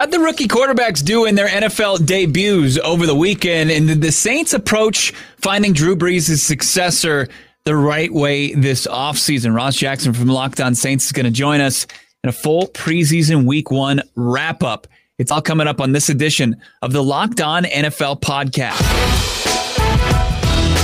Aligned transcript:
How'd 0.00 0.12
the 0.12 0.18
rookie 0.18 0.48
quarterbacks 0.48 1.04
do 1.04 1.26
in 1.26 1.34
their 1.34 1.46
NFL 1.46 2.06
debuts 2.06 2.78
over 2.78 3.04
the 3.04 3.14
weekend? 3.14 3.70
And 3.70 3.86
did 3.86 4.00
the 4.00 4.10
Saints 4.10 4.54
approach 4.54 5.12
finding 5.36 5.74
Drew 5.74 5.94
Brees' 5.94 6.38
successor 6.38 7.28
the 7.66 7.76
right 7.76 8.10
way 8.10 8.54
this 8.54 8.86
offseason? 8.86 9.54
Ross 9.54 9.76
Jackson 9.76 10.14
from 10.14 10.28
Locked 10.28 10.58
On 10.58 10.74
Saints 10.74 11.04
is 11.04 11.12
going 11.12 11.26
to 11.26 11.30
join 11.30 11.60
us 11.60 11.86
in 12.24 12.30
a 12.30 12.32
full 12.32 12.68
preseason 12.68 13.44
week 13.44 13.70
one 13.70 14.00
wrap 14.14 14.62
up. 14.62 14.86
It's 15.18 15.30
all 15.30 15.42
coming 15.42 15.66
up 15.66 15.82
on 15.82 15.92
this 15.92 16.08
edition 16.08 16.62
of 16.80 16.94
the 16.94 17.02
Locked 17.02 17.42
On 17.42 17.64
NFL 17.64 18.22
podcast. 18.22 18.80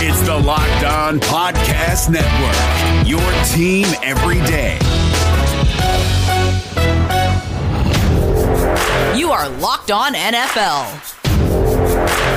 It's 0.03 0.21
the 0.27 0.37
Locked 0.37 0.85
On 0.85 1.21
Podcast 1.21 2.11
Network, 2.11 3.09
your 3.09 3.33
team 3.55 3.87
every 4.03 4.47
day. 4.47 4.79
You 9.17 9.31
are 9.31 9.49
Locked 9.49 9.91
On 9.91 10.13
NFL, 10.13 10.93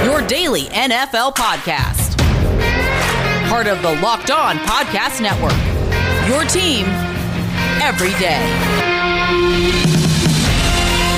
your 0.05 0.25
daily 0.27 0.61
NFL 0.61 1.35
podcast. 1.35 2.17
Part 3.49 3.67
of 3.67 3.81
the 3.81 3.99
Locked 4.01 4.31
On 4.31 4.55
Podcast 4.59 5.19
Network, 5.19 5.51
your 6.29 6.45
team 6.45 6.85
every 7.81 8.11
day. 8.11 8.39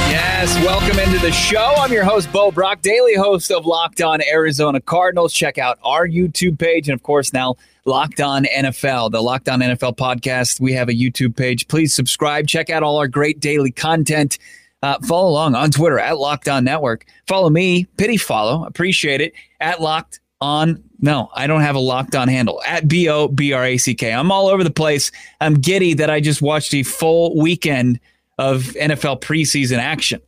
Yes, 0.10 0.56
welcome 0.66 0.98
into 0.98 1.20
the 1.20 1.32
show. 1.32 1.76
I'm 1.78 1.94
your 1.94 2.06
host, 2.06 2.32
Bo 2.34 2.50
Brack, 2.50 2.82
daily 2.82 3.14
host 3.14 3.52
of 3.52 3.68
Locked 3.68 4.02
On 4.02 4.20
Arizona 4.24 4.82
Cardinals. 4.82 5.32
Check 5.32 5.60
out 5.60 5.78
our 5.84 6.08
YouTube 6.08 6.58
page 6.58 6.90
and, 6.90 6.96
of 6.96 7.04
course, 7.04 7.34
now 7.34 7.56
Locked 7.86 8.20
On 8.20 8.46
NFL, 8.46 9.12
the 9.12 9.22
Locked 9.22 9.48
On 9.48 9.60
NFL 9.60 9.96
podcast. 9.96 10.60
We 10.60 10.74
have 10.74 10.90
a 10.90 10.94
YouTube 10.94 11.36
page. 11.36 11.68
Please 11.68 11.94
subscribe. 11.94 12.48
Check 12.48 12.72
out 12.72 12.82
all 12.82 12.98
our 12.98 13.08
great 13.08 13.40
daily 13.40 13.72
content. 13.72 14.40
Uh, 14.84 14.98
follow 15.04 15.30
along 15.30 15.56
on 15.56 15.70
Twitter 15.70 16.00
at 16.00 16.18
Locked 16.18 16.48
On 16.48 16.64
Network. 16.64 17.06
Follow 17.28 17.50
me, 17.50 17.86
pity 17.98 18.18
follow, 18.18 18.66
appreciate 18.66 19.22
it 19.22 19.34
at 19.60 19.80
Locked 19.80 20.20
On. 20.42 20.84
No, 21.00 21.30
I 21.36 21.48
don't 21.48 21.62
have 21.62 21.76
a 21.76 21.80
Locked 21.80 22.16
On 22.16 22.28
handle 22.28 22.62
at 22.66 22.88
B 22.88 23.08
O 23.08 23.28
B 23.28 23.54
R 23.54 23.64
A 23.66 23.78
C 23.78 23.94
K. 23.94 24.12
I'm 24.12 24.32
all 24.32 24.48
over 24.48 24.64
the 24.64 24.72
place. 24.72 25.12
I'm 25.40 25.56
giddy 25.56 25.94
that 25.96 26.10
I 26.10 26.20
just 26.20 26.42
watched 26.42 26.74
a 26.74 26.84
full 26.84 27.40
weekend 27.40 28.00
of 28.38 28.64
NFL 28.80 29.22
preseason 29.22 29.78
action. 29.78 30.22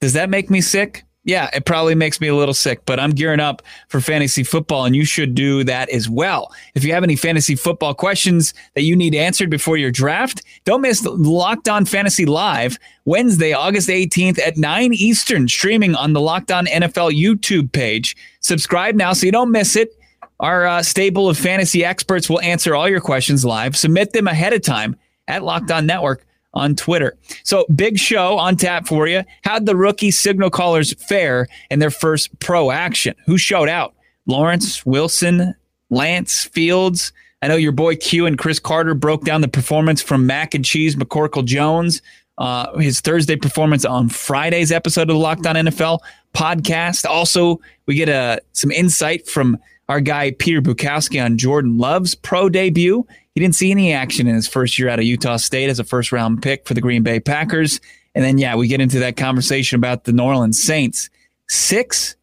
Does 0.00 0.14
that 0.14 0.30
make 0.30 0.50
me 0.50 0.60
sick? 0.60 1.04
Yeah, 1.24 1.50
it 1.54 1.64
probably 1.64 1.94
makes 1.94 2.20
me 2.20 2.26
a 2.26 2.34
little 2.34 2.54
sick, 2.54 2.84
but 2.84 2.98
I'm 2.98 3.12
gearing 3.12 3.38
up 3.38 3.62
for 3.88 4.00
fantasy 4.00 4.42
football, 4.42 4.84
and 4.84 4.96
you 4.96 5.04
should 5.04 5.36
do 5.36 5.62
that 5.64 5.88
as 5.90 6.08
well. 6.08 6.52
If 6.74 6.82
you 6.82 6.92
have 6.94 7.04
any 7.04 7.14
fantasy 7.14 7.54
football 7.54 7.94
questions 7.94 8.54
that 8.74 8.82
you 8.82 8.96
need 8.96 9.14
answered 9.14 9.48
before 9.48 9.76
your 9.76 9.92
draft, 9.92 10.42
don't 10.64 10.80
miss 10.80 11.04
Locked 11.04 11.68
On 11.68 11.84
Fantasy 11.84 12.26
Live 12.26 12.76
Wednesday, 13.04 13.52
August 13.52 13.88
18th 13.88 14.40
at 14.40 14.56
9 14.56 14.94
Eastern, 14.94 15.46
streaming 15.46 15.94
on 15.94 16.12
the 16.12 16.20
Locked 16.20 16.50
On 16.50 16.66
NFL 16.66 17.12
YouTube 17.12 17.70
page. 17.70 18.16
Subscribe 18.40 18.96
now 18.96 19.12
so 19.12 19.26
you 19.26 19.32
don't 19.32 19.52
miss 19.52 19.76
it. 19.76 19.96
Our 20.40 20.66
uh, 20.66 20.82
stable 20.82 21.28
of 21.28 21.38
fantasy 21.38 21.84
experts 21.84 22.28
will 22.28 22.40
answer 22.40 22.74
all 22.74 22.88
your 22.88 23.00
questions 23.00 23.44
live. 23.44 23.76
Submit 23.76 24.12
them 24.12 24.26
ahead 24.26 24.52
of 24.52 24.62
time 24.62 24.96
at 25.28 25.44
Locked 25.44 25.70
On 25.70 25.86
Network 25.86 26.26
on 26.54 26.74
Twitter. 26.74 27.16
So, 27.44 27.64
big 27.74 27.98
show 27.98 28.38
on 28.38 28.56
tap 28.56 28.86
for 28.86 29.06
you. 29.06 29.24
How'd 29.42 29.66
the 29.66 29.76
rookie 29.76 30.10
signal 30.10 30.50
callers 30.50 30.92
fare 30.94 31.48
in 31.70 31.78
their 31.78 31.90
first 31.90 32.38
pro 32.40 32.70
action? 32.70 33.14
Who 33.26 33.38
showed 33.38 33.68
out? 33.68 33.94
Lawrence, 34.26 34.84
Wilson, 34.86 35.54
Lance, 35.90 36.44
Fields. 36.44 37.12
I 37.42 37.48
know 37.48 37.56
your 37.56 37.72
boy 37.72 37.96
Q 37.96 38.26
and 38.26 38.38
Chris 38.38 38.60
Carter 38.60 38.94
broke 38.94 39.24
down 39.24 39.40
the 39.40 39.48
performance 39.48 40.00
from 40.00 40.26
Mac 40.26 40.54
and 40.54 40.64
Cheese 40.64 40.94
McCorkle 40.94 41.44
Jones, 41.44 42.00
uh, 42.38 42.78
his 42.78 43.00
Thursday 43.00 43.36
performance 43.36 43.84
on 43.84 44.08
Friday's 44.08 44.70
episode 44.70 45.02
of 45.02 45.08
the 45.08 45.16
Locked 45.16 45.46
On 45.46 45.56
NFL 45.56 45.98
podcast. 46.34 47.04
Also, 47.04 47.60
we 47.86 47.96
get 47.96 48.08
uh, 48.08 48.36
some 48.52 48.70
insight 48.70 49.26
from 49.26 49.58
our 49.88 50.00
guy 50.00 50.30
Peter 50.38 50.62
Bukowski 50.62 51.22
on 51.22 51.36
Jordan 51.36 51.78
Love's 51.78 52.14
pro 52.14 52.48
debut 52.48 53.06
he 53.34 53.40
didn't 53.40 53.54
see 53.54 53.70
any 53.70 53.92
action 53.92 54.26
in 54.26 54.34
his 54.34 54.46
first 54.46 54.78
year 54.78 54.88
out 54.88 54.98
of 54.98 55.04
Utah 55.04 55.36
State 55.36 55.70
as 55.70 55.78
a 55.78 55.84
first 55.84 56.12
round 56.12 56.42
pick 56.42 56.66
for 56.66 56.74
the 56.74 56.80
Green 56.80 57.02
Bay 57.02 57.18
Packers. 57.20 57.80
And 58.14 58.24
then, 58.24 58.38
yeah, 58.38 58.56
we 58.56 58.68
get 58.68 58.80
into 58.80 58.98
that 58.98 59.16
conversation 59.16 59.76
about 59.76 60.04
the 60.04 60.12
New 60.12 60.22
Orleans 60.22 60.62
Saints. 60.62 61.08
Six 61.48 62.14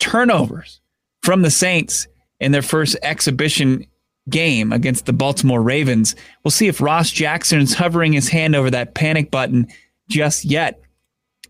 turnovers 0.00 0.80
from 1.22 1.42
the 1.42 1.50
Saints 1.50 2.08
in 2.40 2.52
their 2.52 2.62
first 2.62 2.96
exhibition 3.02 3.86
game 4.28 4.72
against 4.72 5.06
the 5.06 5.12
Baltimore 5.12 5.62
Ravens. 5.62 6.16
We'll 6.42 6.50
see 6.50 6.66
if 6.66 6.80
Ross 6.80 7.10
Jackson 7.10 7.60
is 7.60 7.74
hovering 7.74 8.12
his 8.12 8.28
hand 8.28 8.54
over 8.54 8.70
that 8.70 8.94
panic 8.94 9.30
button 9.30 9.68
just 10.08 10.44
yet. 10.44 10.80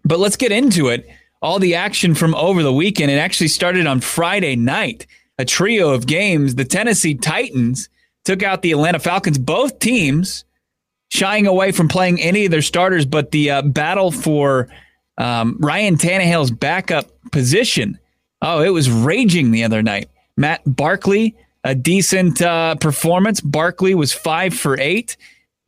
But 0.04 0.18
let's 0.18 0.36
get 0.36 0.52
into 0.52 0.88
it. 0.88 1.08
All 1.40 1.58
the 1.58 1.74
action 1.74 2.14
from 2.14 2.34
over 2.34 2.62
the 2.62 2.72
weekend. 2.72 3.10
It 3.10 3.18
actually 3.18 3.48
started 3.48 3.86
on 3.86 4.00
Friday 4.00 4.56
night. 4.56 5.06
A 5.38 5.44
trio 5.44 5.90
of 5.90 6.06
games. 6.06 6.56
The 6.56 6.64
Tennessee 6.64 7.14
Titans 7.14 7.88
took 8.24 8.42
out 8.42 8.62
the 8.62 8.72
Atlanta 8.72 8.98
Falcons. 8.98 9.38
Both 9.38 9.78
teams 9.78 10.44
shying 11.10 11.46
away 11.46 11.72
from 11.72 11.88
playing 11.88 12.20
any 12.20 12.44
of 12.44 12.50
their 12.50 12.62
starters, 12.62 13.06
but 13.06 13.30
the 13.30 13.50
uh, 13.50 13.62
battle 13.62 14.10
for 14.10 14.68
um, 15.16 15.56
Ryan 15.60 15.96
Tannehill's 15.96 16.50
backup 16.50 17.06
position. 17.32 17.98
Oh, 18.42 18.62
it 18.62 18.70
was 18.70 18.90
raging 18.90 19.50
the 19.50 19.64
other 19.64 19.82
night. 19.82 20.08
Matt 20.36 20.62
Barkley, 20.64 21.34
a 21.64 21.74
decent 21.74 22.40
uh, 22.40 22.76
performance. 22.76 23.40
Barkley 23.40 23.94
was 23.94 24.12
five 24.12 24.54
for 24.54 24.78
eight. 24.78 25.16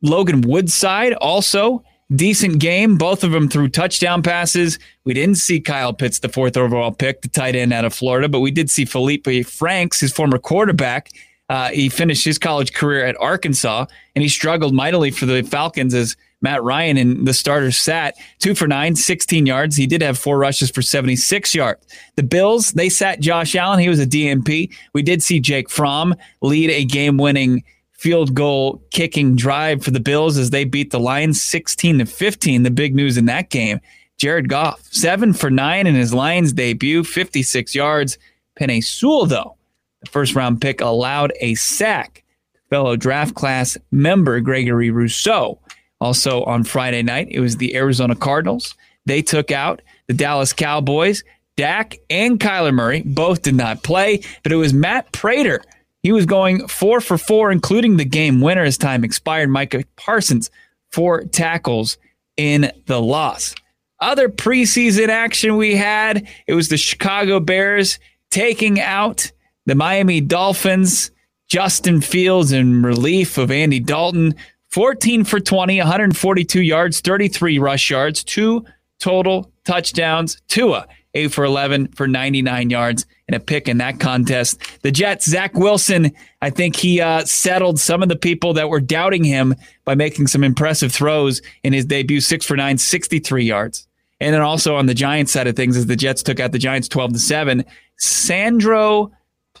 Logan 0.01 0.41
Woodside 0.41 1.13
also 1.13 1.83
decent 2.15 2.59
game. 2.59 2.97
Both 2.97 3.23
of 3.23 3.31
them 3.31 3.49
threw 3.49 3.69
touchdown 3.69 4.21
passes. 4.21 4.79
We 5.05 5.13
didn't 5.13 5.35
see 5.35 5.59
Kyle 5.59 5.93
Pitts, 5.93 6.19
the 6.19 6.29
fourth 6.29 6.57
overall 6.57 6.91
pick, 6.91 7.21
the 7.21 7.29
tight 7.29 7.55
end 7.55 7.73
out 7.73 7.85
of 7.85 7.93
Florida, 7.93 8.27
but 8.29 8.41
we 8.41 8.51
did 8.51 8.69
see 8.69 8.85
Felipe 8.85 9.27
Franks, 9.45 9.99
his 9.99 10.11
former 10.11 10.37
quarterback, 10.37 11.09
uh, 11.51 11.69
he 11.71 11.89
finished 11.89 12.23
his 12.23 12.37
college 12.37 12.71
career 12.71 13.05
at 13.05 13.19
Arkansas, 13.19 13.85
and 14.15 14.23
he 14.23 14.29
struggled 14.29 14.73
mightily 14.73 15.11
for 15.11 15.25
the 15.25 15.43
Falcons 15.43 15.93
as 15.93 16.15
Matt 16.39 16.63
Ryan 16.63 16.95
and 16.95 17.27
the 17.27 17.33
starters 17.33 17.75
sat 17.75 18.15
two 18.39 18.55
for 18.55 18.69
nine, 18.69 18.95
16 18.95 19.45
yards. 19.45 19.75
He 19.75 19.85
did 19.85 20.01
have 20.01 20.17
four 20.17 20.39
rushes 20.39 20.71
for 20.71 20.81
76 20.81 21.53
yards. 21.53 21.85
The 22.15 22.23
Bills, 22.23 22.71
they 22.71 22.87
sat 22.87 23.19
Josh 23.19 23.53
Allen. 23.53 23.79
He 23.79 23.89
was 23.89 23.99
a 23.99 24.07
DMP. 24.07 24.73
We 24.93 25.03
did 25.03 25.21
see 25.21 25.41
Jake 25.41 25.69
Fromm 25.69 26.15
lead 26.41 26.69
a 26.69 26.85
game 26.85 27.17
winning 27.17 27.65
field 27.91 28.33
goal 28.33 28.81
kicking 28.91 29.35
drive 29.35 29.83
for 29.83 29.91
the 29.91 29.99
Bills 29.99 30.37
as 30.37 30.51
they 30.51 30.63
beat 30.63 30.91
the 30.91 31.01
Lions 31.01 31.43
16 31.43 31.99
to 31.99 32.05
15. 32.05 32.63
The 32.63 32.71
big 32.71 32.95
news 32.95 33.17
in 33.17 33.25
that 33.25 33.49
game 33.49 33.81
Jared 34.17 34.47
Goff, 34.47 34.81
seven 34.89 35.33
for 35.33 35.49
nine 35.49 35.85
in 35.85 35.95
his 35.95 36.13
Lions 36.13 36.53
debut, 36.53 37.03
56 37.03 37.75
yards. 37.75 38.17
Penei 38.57 38.81
Sewell, 38.81 39.25
though, 39.25 39.57
the 40.01 40.09
first 40.09 40.35
round 40.35 40.61
pick 40.61 40.81
allowed 40.81 41.33
a 41.39 41.55
sack. 41.55 42.23
Fellow 42.69 42.95
draft 42.95 43.35
class 43.35 43.77
member 43.91 44.39
Gregory 44.39 44.91
Rousseau. 44.91 45.59
Also 45.99 46.43
on 46.43 46.63
Friday 46.63 47.03
night, 47.03 47.27
it 47.29 47.39
was 47.39 47.57
the 47.57 47.75
Arizona 47.75 48.15
Cardinals. 48.15 48.75
They 49.05 49.21
took 49.21 49.51
out 49.51 49.81
the 50.07 50.13
Dallas 50.13 50.53
Cowboys. 50.53 51.23
Dak 51.57 51.97
and 52.09 52.39
Kyler 52.39 52.73
Murray 52.73 53.01
both 53.01 53.41
did 53.43 53.55
not 53.55 53.83
play, 53.83 54.21
but 54.41 54.51
it 54.51 54.55
was 54.55 54.73
Matt 54.73 55.11
Prater. 55.11 55.61
He 56.01 56.11
was 56.11 56.25
going 56.25 56.67
four 56.67 57.01
for 57.01 57.17
four, 57.17 57.51
including 57.51 57.97
the 57.97 58.05
game 58.05 58.41
winner 58.41 58.63
as 58.63 58.77
time 58.77 59.03
expired. 59.03 59.49
Micah 59.49 59.83
Parsons, 59.95 60.49
four 60.91 61.25
tackles 61.25 61.97
in 62.37 62.71
the 62.87 62.99
loss. 63.01 63.53
Other 63.99 64.29
preseason 64.29 65.09
action 65.09 65.57
we 65.57 65.75
had, 65.75 66.27
it 66.47 66.55
was 66.55 66.69
the 66.69 66.77
Chicago 66.77 67.39
Bears 67.39 67.99
taking 68.31 68.79
out 68.79 69.31
the 69.65 69.75
Miami 69.75 70.21
Dolphins, 70.21 71.11
Justin 71.47 72.01
Fields 72.01 72.51
in 72.51 72.81
relief 72.81 73.37
of 73.37 73.51
Andy 73.51 73.79
Dalton, 73.79 74.35
14 74.69 75.23
for 75.25 75.39
20, 75.39 75.77
142 75.79 76.61
yards, 76.61 77.01
33 77.01 77.59
rush 77.59 77.89
yards, 77.89 78.23
two 78.23 78.65
total 78.99 79.51
touchdowns. 79.65 80.41
Tua, 80.47 80.87
8 81.13 81.27
for 81.27 81.43
11 81.43 81.89
for 81.89 82.07
99 82.07 82.69
yards 82.69 83.05
and 83.27 83.35
a 83.35 83.39
pick 83.39 83.67
in 83.67 83.77
that 83.79 83.99
contest. 83.99 84.61
The 84.81 84.91
Jets, 84.91 85.29
Zach 85.29 85.53
Wilson, 85.55 86.11
I 86.41 86.49
think 86.49 86.75
he 86.75 87.01
uh, 87.01 87.25
settled 87.25 87.79
some 87.79 88.01
of 88.01 88.09
the 88.09 88.15
people 88.15 88.53
that 88.53 88.69
were 88.69 88.79
doubting 88.79 89.23
him 89.23 89.55
by 89.83 89.95
making 89.95 90.27
some 90.27 90.43
impressive 90.43 90.91
throws 90.91 91.41
in 91.63 91.73
his 91.73 91.85
debut, 91.85 92.21
6 92.21 92.45
for 92.45 92.55
9, 92.55 92.77
63 92.77 93.43
yards. 93.43 93.87
And 94.19 94.33
then 94.33 94.41
also 94.41 94.75
on 94.75 94.85
the 94.85 94.93
Giants 94.93 95.31
side 95.31 95.47
of 95.47 95.55
things, 95.55 95.75
as 95.75 95.87
the 95.87 95.95
Jets 95.95 96.23
took 96.23 96.39
out 96.39 96.51
the 96.51 96.59
Giants 96.59 96.87
12 96.87 97.13
to 97.13 97.19
7, 97.19 97.65
Sandro 97.97 99.11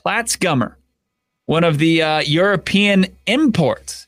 Platzgummer, 0.05 0.75
one 1.45 1.63
of 1.63 1.77
the 1.77 2.01
uh, 2.01 2.19
European 2.19 3.07
imports 3.25 4.07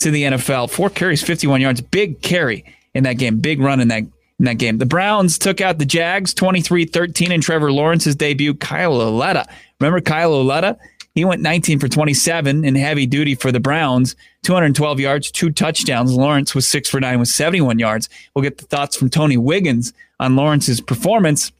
to 0.00 0.10
the 0.10 0.24
NFL. 0.24 0.70
Four 0.70 0.90
carries, 0.90 1.22
51 1.22 1.60
yards, 1.60 1.80
big 1.80 2.20
carry 2.22 2.64
in 2.94 3.04
that 3.04 3.14
game, 3.14 3.40
big 3.40 3.60
run 3.60 3.80
in 3.80 3.88
that 3.88 4.04
in 4.38 4.46
that 4.46 4.58
game. 4.58 4.78
The 4.78 4.86
Browns 4.86 5.38
took 5.38 5.60
out 5.60 5.78
the 5.78 5.84
Jags 5.84 6.34
23-13 6.34 7.30
in 7.30 7.40
Trevor 7.40 7.70
Lawrence's 7.70 8.16
debut. 8.16 8.54
Kyle 8.54 8.96
Lauletta. 8.96 9.46
Remember 9.80 10.00
Kyle 10.00 10.30
Lauletta? 10.30 10.76
He 11.14 11.24
went 11.24 11.42
19 11.42 11.78
for 11.78 11.88
27 11.88 12.64
in 12.64 12.74
heavy 12.74 13.06
duty 13.06 13.36
for 13.36 13.52
the 13.52 13.60
Browns, 13.60 14.16
212 14.42 14.98
yards, 14.98 15.30
two 15.30 15.50
touchdowns. 15.50 16.12
Lawrence 16.12 16.54
was 16.54 16.66
six 16.66 16.90
for 16.90 16.98
nine 16.98 17.20
with 17.20 17.28
71 17.28 17.78
yards. 17.78 18.08
We'll 18.34 18.42
get 18.42 18.58
the 18.58 18.66
thoughts 18.66 18.96
from 18.96 19.10
Tony 19.10 19.36
Wiggins 19.36 19.92
on 20.18 20.34
Lawrence's 20.34 20.80
performance. 20.80 21.52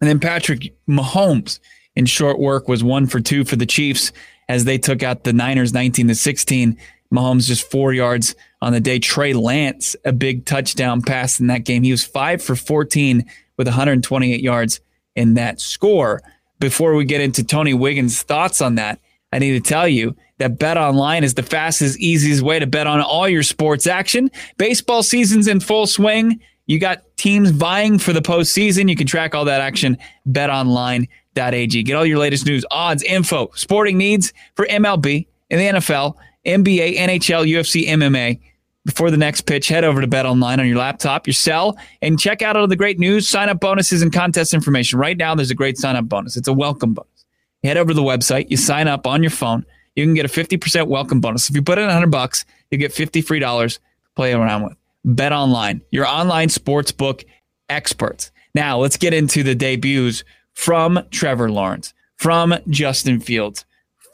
And 0.00 0.10
then 0.10 0.18
Patrick 0.18 0.74
Mahomes 0.88 1.60
in 1.96 2.06
short 2.06 2.38
work 2.38 2.68
was 2.68 2.82
one 2.82 3.06
for 3.06 3.20
two 3.20 3.44
for 3.44 3.56
the 3.56 3.66
Chiefs 3.66 4.12
as 4.48 4.64
they 4.64 4.78
took 4.78 5.02
out 5.02 5.24
the 5.24 5.32
Niners 5.32 5.72
19 5.72 6.08
to 6.08 6.14
16. 6.14 6.76
Mahomes 7.12 7.46
just 7.46 7.70
four 7.70 7.92
yards 7.92 8.34
on 8.60 8.72
the 8.72 8.80
day. 8.80 8.98
Trey 8.98 9.34
Lance, 9.34 9.94
a 10.04 10.12
big 10.12 10.46
touchdown 10.46 11.02
pass 11.02 11.40
in 11.40 11.48
that 11.48 11.64
game. 11.64 11.82
He 11.82 11.90
was 11.90 12.04
five 12.04 12.42
for 12.42 12.56
14 12.56 13.24
with 13.56 13.66
128 13.66 14.40
yards 14.40 14.80
in 15.14 15.34
that 15.34 15.60
score 15.60 16.22
before 16.62 16.94
we 16.94 17.04
get 17.04 17.20
into 17.20 17.42
Tony 17.42 17.74
Wiggins' 17.74 18.22
thoughts 18.22 18.60
on 18.60 18.76
that, 18.76 19.00
I 19.32 19.40
need 19.40 19.60
to 19.62 19.68
tell 19.68 19.88
you 19.88 20.14
that 20.38 20.60
Bet 20.60 20.76
Online 20.76 21.24
is 21.24 21.34
the 21.34 21.42
fastest, 21.42 21.98
easiest 21.98 22.40
way 22.40 22.60
to 22.60 22.68
bet 22.68 22.86
on 22.86 23.00
all 23.00 23.28
your 23.28 23.42
sports 23.42 23.88
action. 23.88 24.30
Baseball 24.58 25.02
season's 25.02 25.48
in 25.48 25.58
full 25.58 25.88
swing. 25.88 26.40
You 26.66 26.78
got 26.78 27.02
teams 27.16 27.50
vying 27.50 27.98
for 27.98 28.12
the 28.12 28.22
postseason. 28.22 28.88
You 28.88 28.96
can 28.96 29.06
track 29.06 29.34
all 29.34 29.44
that 29.46 29.60
action. 29.60 29.98
BetOnline.ag. 30.28 31.82
Get 31.82 31.94
all 31.94 32.06
your 32.06 32.18
latest 32.18 32.46
news, 32.46 32.64
odds, 32.70 33.02
info, 33.02 33.50
sporting 33.54 33.98
needs 33.98 34.32
for 34.54 34.66
MLB 34.66 35.26
and 35.50 35.60
the 35.60 35.80
NFL, 35.80 36.14
NBA, 36.46 36.96
NHL, 36.96 37.46
UFC, 37.48 37.86
MMA 37.88 38.40
before 38.84 39.10
the 39.10 39.16
next 39.16 39.42
pitch, 39.42 39.68
head 39.68 39.84
over 39.84 40.00
to 40.00 40.08
BetOnline 40.08 40.58
on 40.58 40.66
your 40.66 40.78
laptop, 40.78 41.26
your 41.26 41.34
cell, 41.34 41.76
and 42.00 42.18
check 42.18 42.42
out 42.42 42.56
all 42.56 42.66
the 42.66 42.76
great 42.76 42.98
news, 42.98 43.28
sign 43.28 43.48
up 43.48 43.60
bonuses, 43.60 44.02
and 44.02 44.12
contest 44.12 44.52
information. 44.52 44.98
Right 44.98 45.16
now, 45.16 45.34
there's 45.34 45.50
a 45.50 45.54
great 45.54 45.78
sign 45.78 45.94
up 45.94 46.08
bonus. 46.08 46.36
It's 46.36 46.48
a 46.48 46.52
welcome 46.52 46.94
bonus. 46.94 47.24
You 47.62 47.68
head 47.68 47.76
over 47.76 47.90
to 47.90 47.94
the 47.94 48.02
website, 48.02 48.50
you 48.50 48.56
sign 48.56 48.88
up 48.88 49.06
on 49.06 49.22
your 49.22 49.30
phone, 49.30 49.64
you 49.94 50.04
can 50.04 50.14
get 50.14 50.24
a 50.24 50.28
50% 50.28 50.88
welcome 50.88 51.20
bonus. 51.20 51.48
If 51.48 51.54
you 51.54 51.62
put 51.62 51.78
in 51.78 51.84
100 51.84 52.10
bucks, 52.10 52.44
you 52.70 52.78
get 52.78 52.92
50 52.92 53.22
free 53.22 53.38
dollars 53.38 53.76
to 53.76 53.80
play 54.16 54.32
around 54.32 54.64
with. 54.64 54.81
Bet 55.04 55.32
Online, 55.32 55.82
your 55.90 56.06
online 56.06 56.48
sports 56.48 56.92
book 56.92 57.24
experts. 57.68 58.30
Now, 58.54 58.78
let's 58.78 58.96
get 58.96 59.14
into 59.14 59.42
the 59.42 59.54
debuts 59.54 60.24
from 60.54 61.00
Trevor 61.10 61.50
Lawrence, 61.50 61.94
from 62.16 62.54
Justin 62.68 63.20
Fields, 63.20 63.64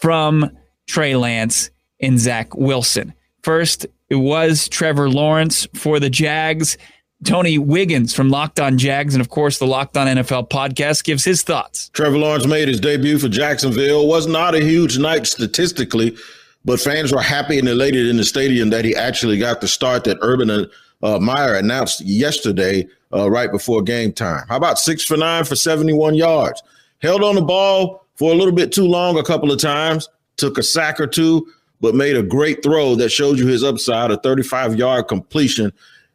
from 0.00 0.50
Trey 0.87 1.17
Lance, 1.17 1.70
and 2.00 2.19
Zach 2.19 2.55
Wilson. 2.55 3.12
First, 3.43 3.87
it 4.08 4.17
was 4.17 4.69
Trevor 4.69 5.11
Lawrence 5.11 5.67
for 5.75 6.00
the 6.00 6.11
Jags. 6.11 6.79
Tony 7.25 7.58
Wiggins 7.58 8.14
from 8.14 8.29
Locked 8.29 8.61
On 8.61 8.79
Jags 8.79 9.14
and, 9.14 9.20
of 9.20 9.29
course, 9.29 9.58
the 9.58 9.67
Locked 9.67 9.96
On 9.96 10.06
NFL 10.06 10.49
podcast 10.49 11.02
gives 11.02 11.25
his 11.25 11.43
thoughts. 11.43 11.91
Trevor 11.93 12.19
Lawrence 12.19 12.46
made 12.46 12.69
his 12.69 12.79
debut 12.79 13.19
for 13.19 13.29
Jacksonville. 13.29 14.06
Was 14.06 14.29
not 14.29 14.55
a 14.55 14.64
huge 14.64 14.99
night 14.99 15.26
statistically, 15.26 16.17
but 16.64 16.81
fans 16.81 17.12
were 17.12 17.20
happy 17.20 17.58
and 17.58 17.69
elated 17.69 18.06
in 18.06 18.16
the 18.16 18.25
stadium 18.25 18.70
that 18.70 18.84
he 18.84 18.94
actually 18.94 19.38
got 19.38 19.60
the 19.60 19.69
start 19.69 20.05
that 20.05 20.19
Urban 20.20 20.69
uh, 21.02 21.19
Meyer 21.19 21.55
announced 21.55 22.00
yesterday, 22.00 22.87
uh, 23.12 23.31
right 23.31 23.50
before 23.50 23.82
game 23.82 24.12
time. 24.12 24.44
How 24.49 24.56
about 24.56 24.78
six 24.78 25.05
for 25.05 25.16
nine 25.16 25.44
for 25.44 25.56
71 25.56 26.14
yards? 26.14 26.62
Held 27.00 27.22
on 27.22 27.37
the 27.37 27.43
ball 27.43 28.05
for 28.16 28.32
a 28.32 28.34
little 28.34 28.52
bit 28.52 28.72
too 28.72 28.87
long 28.87 29.19
a 29.19 29.22
couple 29.22 29.52
of 29.52 29.60
times, 29.60 30.08
took 30.37 30.58
a 30.58 30.62
sack 30.62 31.00
or 31.00 31.06
two, 31.06 31.46
but 31.81 31.94
made 31.94 32.16
a 32.16 32.22
great 32.22 32.62
throw 32.62 32.96
that 32.96 33.10
showed 33.10 33.38
you 33.38 33.46
his 33.46 33.62
upside, 33.62 34.10
a 34.10 34.16
35 34.19 34.76
yard 34.76 35.06
completion 35.08 35.72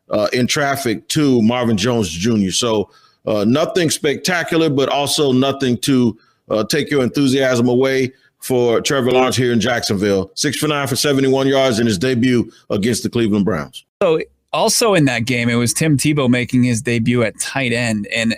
uh, 0.09 0.27
in 0.33 0.45
traffic 0.45 1.07
to 1.07 1.41
Marvin 1.41 1.77
Jones 1.77 2.09
Jr. 2.09 2.51
So 2.51 2.89
uh, 3.25 3.45
nothing 3.45 3.89
spectacular, 3.89 4.69
but 4.69 4.89
also 4.89 5.31
nothing 5.31 5.77
to 5.79 6.17
uh, 6.49 6.63
take 6.65 6.91
your 6.91 7.03
enthusiasm 7.03 7.69
away 7.69 8.11
for 8.43 8.81
Trevor 8.81 9.11
Lawrence 9.11 9.37
here 9.37 9.53
in 9.53 9.61
Jacksonville. 9.61 10.29
Six 10.35 10.57
for 10.57 10.67
nine 10.67 10.85
for 10.87 10.97
71 10.97 11.47
yards 11.47 11.79
in 11.79 11.87
his 11.87 11.97
debut 11.97 12.51
against 12.69 13.01
the 13.01 13.09
Cleveland 13.09 13.45
Browns. 13.45 13.85
So 14.01 14.19
also 14.51 14.93
in 14.93 15.05
that 15.05 15.25
game, 15.25 15.47
it 15.47 15.55
was 15.55 15.73
Tim 15.73 15.97
Tebow 15.97 16.29
making 16.29 16.63
his 16.63 16.81
debut 16.81 17.23
at 17.23 17.39
tight 17.39 17.71
end. 17.71 18.05
And 18.13 18.35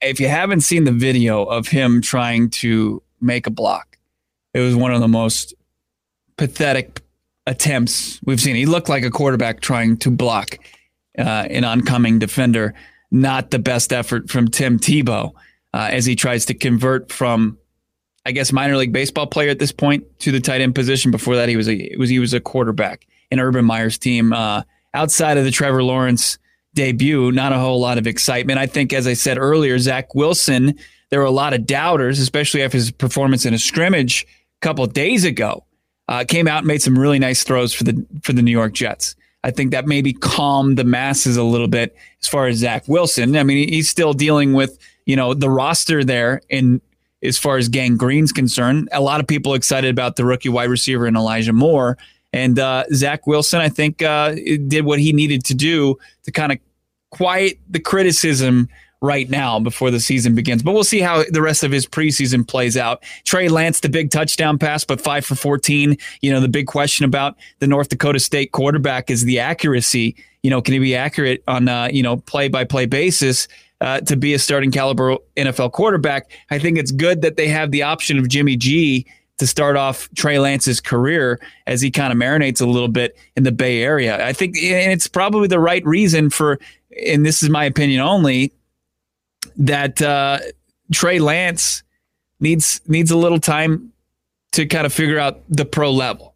if 0.00 0.20
you 0.20 0.28
haven't 0.28 0.60
seen 0.60 0.84
the 0.84 0.92
video 0.92 1.42
of 1.42 1.66
him 1.66 2.00
trying 2.00 2.50
to 2.50 3.02
make 3.20 3.48
a 3.48 3.50
block, 3.50 3.98
it 4.54 4.60
was 4.60 4.76
one 4.76 4.94
of 4.94 5.00
the 5.00 5.08
most 5.08 5.52
pathetic 6.36 7.02
attempts 7.48 8.20
we've 8.24 8.40
seen. 8.40 8.54
He 8.54 8.66
looked 8.66 8.88
like 8.88 9.02
a 9.02 9.10
quarterback 9.10 9.60
trying 9.60 9.96
to 9.98 10.12
block 10.12 10.58
uh, 11.18 11.22
an 11.50 11.64
oncoming 11.64 12.20
defender. 12.20 12.72
Not 13.10 13.50
the 13.50 13.58
best 13.58 13.92
effort 13.92 14.30
from 14.30 14.46
Tim 14.46 14.78
Tebow 14.78 15.32
uh, 15.74 15.88
as 15.90 16.06
he 16.06 16.14
tries 16.14 16.46
to 16.46 16.54
convert 16.54 17.10
from, 17.10 17.58
I 18.26 18.32
guess, 18.32 18.52
minor 18.52 18.76
league 18.76 18.92
baseball 18.92 19.26
player 19.26 19.50
at 19.50 19.58
this 19.58 19.72
point 19.72 20.04
to 20.20 20.32
the 20.32 20.40
tight 20.40 20.60
end 20.60 20.74
position. 20.74 21.10
Before 21.10 21.36
that, 21.36 21.48
he 21.48 21.56
was 21.56 21.68
a 21.68 21.94
was 21.98 22.10
he 22.10 22.18
was 22.18 22.34
a 22.34 22.40
quarterback 22.40 23.06
in 23.30 23.40
Urban 23.40 23.64
Meyer's 23.64 23.98
team. 23.98 24.32
Uh, 24.32 24.62
outside 24.94 25.38
of 25.38 25.44
the 25.44 25.50
Trevor 25.50 25.82
Lawrence 25.82 26.38
debut, 26.74 27.32
not 27.32 27.52
a 27.52 27.58
whole 27.58 27.80
lot 27.80 27.98
of 27.98 28.06
excitement. 28.06 28.58
I 28.58 28.66
think, 28.66 28.92
as 28.92 29.06
I 29.06 29.14
said 29.14 29.38
earlier, 29.38 29.78
Zach 29.78 30.14
Wilson. 30.14 30.78
There 31.10 31.18
were 31.18 31.26
a 31.26 31.32
lot 31.32 31.54
of 31.54 31.66
doubters, 31.66 32.20
especially 32.20 32.62
after 32.62 32.76
his 32.78 32.92
performance 32.92 33.44
in 33.44 33.52
a 33.52 33.58
scrimmage 33.58 34.24
a 34.62 34.64
couple 34.64 34.86
days 34.86 35.24
ago 35.24 35.64
uh, 36.10 36.24
came 36.26 36.48
out 36.48 36.58
and 36.58 36.66
made 36.66 36.82
some 36.82 36.98
really 36.98 37.20
nice 37.20 37.44
throws 37.44 37.72
for 37.72 37.84
the 37.84 38.04
for 38.22 38.34
the 38.34 38.42
New 38.42 38.50
York 38.50 38.74
Jets. 38.74 39.14
I 39.42 39.52
think 39.52 39.70
that 39.70 39.86
maybe 39.86 40.12
calmed 40.12 40.76
the 40.76 40.84
masses 40.84 41.38
a 41.38 41.44
little 41.44 41.68
bit 41.68 41.96
as 42.20 42.28
far 42.28 42.48
as 42.48 42.58
Zach 42.58 42.86
Wilson. 42.88 43.36
I 43.36 43.44
mean, 43.44 43.68
he's 43.68 43.88
still 43.88 44.12
dealing 44.12 44.52
with 44.52 44.76
you 45.06 45.16
know 45.16 45.32
the 45.32 45.48
roster 45.48 46.04
there 46.04 46.42
in 46.50 46.82
as 47.22 47.38
far 47.38 47.56
as 47.58 47.68
gang 47.68 47.96
green's 47.96 48.32
concerned. 48.32 48.88
A 48.92 49.00
lot 49.00 49.20
of 49.20 49.26
people 49.26 49.54
excited 49.54 49.90
about 49.90 50.16
the 50.16 50.24
rookie 50.24 50.48
wide 50.48 50.70
receiver 50.70 51.06
and 51.06 51.16
Elijah 51.16 51.52
Moore 51.52 51.98
and 52.32 52.58
uh, 52.58 52.84
Zach 52.92 53.26
Wilson. 53.26 53.60
I 53.60 53.68
think 53.68 54.02
uh, 54.02 54.34
did 54.66 54.84
what 54.84 54.98
he 54.98 55.12
needed 55.12 55.44
to 55.46 55.54
do 55.54 55.96
to 56.24 56.32
kind 56.32 56.52
of 56.52 56.58
quiet 57.10 57.58
the 57.68 57.80
criticism 57.80 58.68
right 59.02 59.30
now 59.30 59.58
before 59.58 59.90
the 59.90 60.00
season 60.00 60.34
begins. 60.34 60.62
But 60.62 60.72
we'll 60.72 60.84
see 60.84 61.00
how 61.00 61.24
the 61.30 61.40
rest 61.40 61.64
of 61.64 61.72
his 61.72 61.86
preseason 61.86 62.46
plays 62.46 62.76
out. 62.76 63.02
Trey 63.24 63.48
Lance, 63.48 63.80
the 63.80 63.88
big 63.88 64.10
touchdown 64.10 64.58
pass, 64.58 64.84
but 64.84 65.00
five 65.00 65.24
for 65.24 65.34
14. 65.34 65.96
You 66.20 66.30
know, 66.30 66.40
the 66.40 66.48
big 66.48 66.66
question 66.66 67.04
about 67.04 67.36
the 67.60 67.66
North 67.66 67.88
Dakota 67.88 68.20
State 68.20 68.52
quarterback 68.52 69.10
is 69.10 69.24
the 69.24 69.38
accuracy. 69.40 70.16
You 70.42 70.50
know, 70.50 70.60
can 70.60 70.74
he 70.74 70.80
be 70.80 70.94
accurate 70.94 71.42
on, 71.48 71.68
uh, 71.68 71.88
you 71.90 72.02
know, 72.02 72.18
play 72.18 72.48
by 72.48 72.64
play 72.64 72.86
basis? 72.86 73.48
Uh, 73.80 73.98
to 74.00 74.14
be 74.14 74.34
a 74.34 74.38
starting 74.38 74.70
caliber 74.70 75.16
NFL 75.38 75.72
quarterback, 75.72 76.30
I 76.50 76.58
think 76.58 76.76
it's 76.76 76.90
good 76.90 77.22
that 77.22 77.38
they 77.38 77.48
have 77.48 77.70
the 77.70 77.82
option 77.82 78.18
of 78.18 78.28
Jimmy 78.28 78.54
G 78.54 79.06
to 79.38 79.46
start 79.46 79.74
off 79.74 80.06
Trey 80.14 80.38
Lance's 80.38 80.82
career 80.82 81.40
as 81.66 81.80
he 81.80 81.90
kind 81.90 82.12
of 82.12 82.18
marinates 82.18 82.60
a 82.60 82.66
little 82.66 82.88
bit 82.88 83.16
in 83.36 83.42
the 83.42 83.52
Bay 83.52 83.82
Area. 83.82 84.26
I 84.26 84.34
think 84.34 84.54
and 84.58 84.92
it's 84.92 85.06
probably 85.06 85.48
the 85.48 85.58
right 85.58 85.84
reason 85.86 86.28
for, 86.28 86.58
and 87.06 87.24
this 87.24 87.42
is 87.42 87.48
my 87.48 87.64
opinion 87.64 88.02
only, 88.02 88.52
that 89.56 90.02
uh, 90.02 90.40
Trey 90.92 91.18
Lance 91.18 91.82
needs 92.38 92.82
needs 92.86 93.10
a 93.10 93.16
little 93.16 93.40
time 93.40 93.92
to 94.52 94.66
kind 94.66 94.84
of 94.84 94.92
figure 94.92 95.18
out 95.18 95.40
the 95.48 95.64
pro 95.64 95.90
level. 95.90 96.34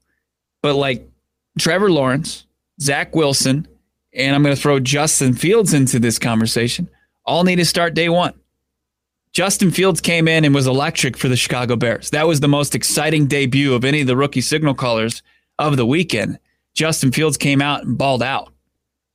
But 0.62 0.76
like 0.76 1.06
Trevor 1.58 1.90
Lawrence, 1.90 2.46
Zach 2.80 3.14
Wilson, 3.14 3.68
and 4.14 4.34
I'm 4.34 4.42
going 4.42 4.54
to 4.54 4.60
throw 4.60 4.80
Justin 4.80 5.34
Fields 5.34 5.74
into 5.74 5.98
this 5.98 6.18
conversation, 6.18 6.88
all 7.24 7.44
need 7.44 7.56
to 7.56 7.64
start 7.64 7.94
day 7.94 8.08
one. 8.08 8.34
Justin 9.32 9.70
Fields 9.70 10.00
came 10.00 10.28
in 10.28 10.44
and 10.44 10.54
was 10.54 10.66
electric 10.66 11.16
for 11.16 11.28
the 11.28 11.36
Chicago 11.36 11.74
Bears. 11.74 12.10
That 12.10 12.28
was 12.28 12.40
the 12.40 12.48
most 12.48 12.74
exciting 12.74 13.26
debut 13.26 13.74
of 13.74 13.84
any 13.84 14.00
of 14.00 14.06
the 14.06 14.16
rookie 14.16 14.40
signal 14.40 14.74
callers 14.74 15.22
of 15.58 15.76
the 15.76 15.86
weekend. 15.86 16.38
Justin 16.74 17.10
Fields 17.10 17.36
came 17.36 17.60
out 17.60 17.84
and 17.84 17.98
balled 17.98 18.22
out. 18.22 18.52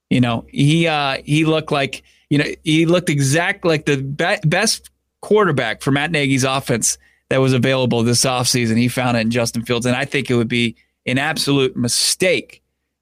You 0.09 0.21
know, 0.21 0.45
he 0.49 0.87
uh, 0.87 1.17
he 1.23 1.45
looked 1.45 1.71
like 1.71 2.03
you 2.29 2.37
know, 2.37 2.45
he 2.63 2.85
looked 2.85 3.09
exact 3.09 3.65
like 3.65 3.85
the 3.85 3.97
be- 3.97 4.47
best 4.47 4.89
quarterback 5.21 5.81
for 5.81 5.91
Matt 5.91 6.11
Nagy's 6.11 6.43
offense 6.43 6.97
that 7.29 7.41
was 7.41 7.53
available 7.53 8.03
this 8.03 8.25
offseason. 8.25 8.77
He 8.77 8.87
found 8.87 9.17
it 9.17 9.21
in 9.21 9.31
Justin 9.31 9.63
Fields. 9.63 9.85
And 9.85 9.95
I 9.95 10.05
think 10.05 10.29
it 10.29 10.35
would 10.35 10.47
be 10.47 10.75
an 11.05 11.17
absolute 11.17 11.75
mistake 11.75 12.61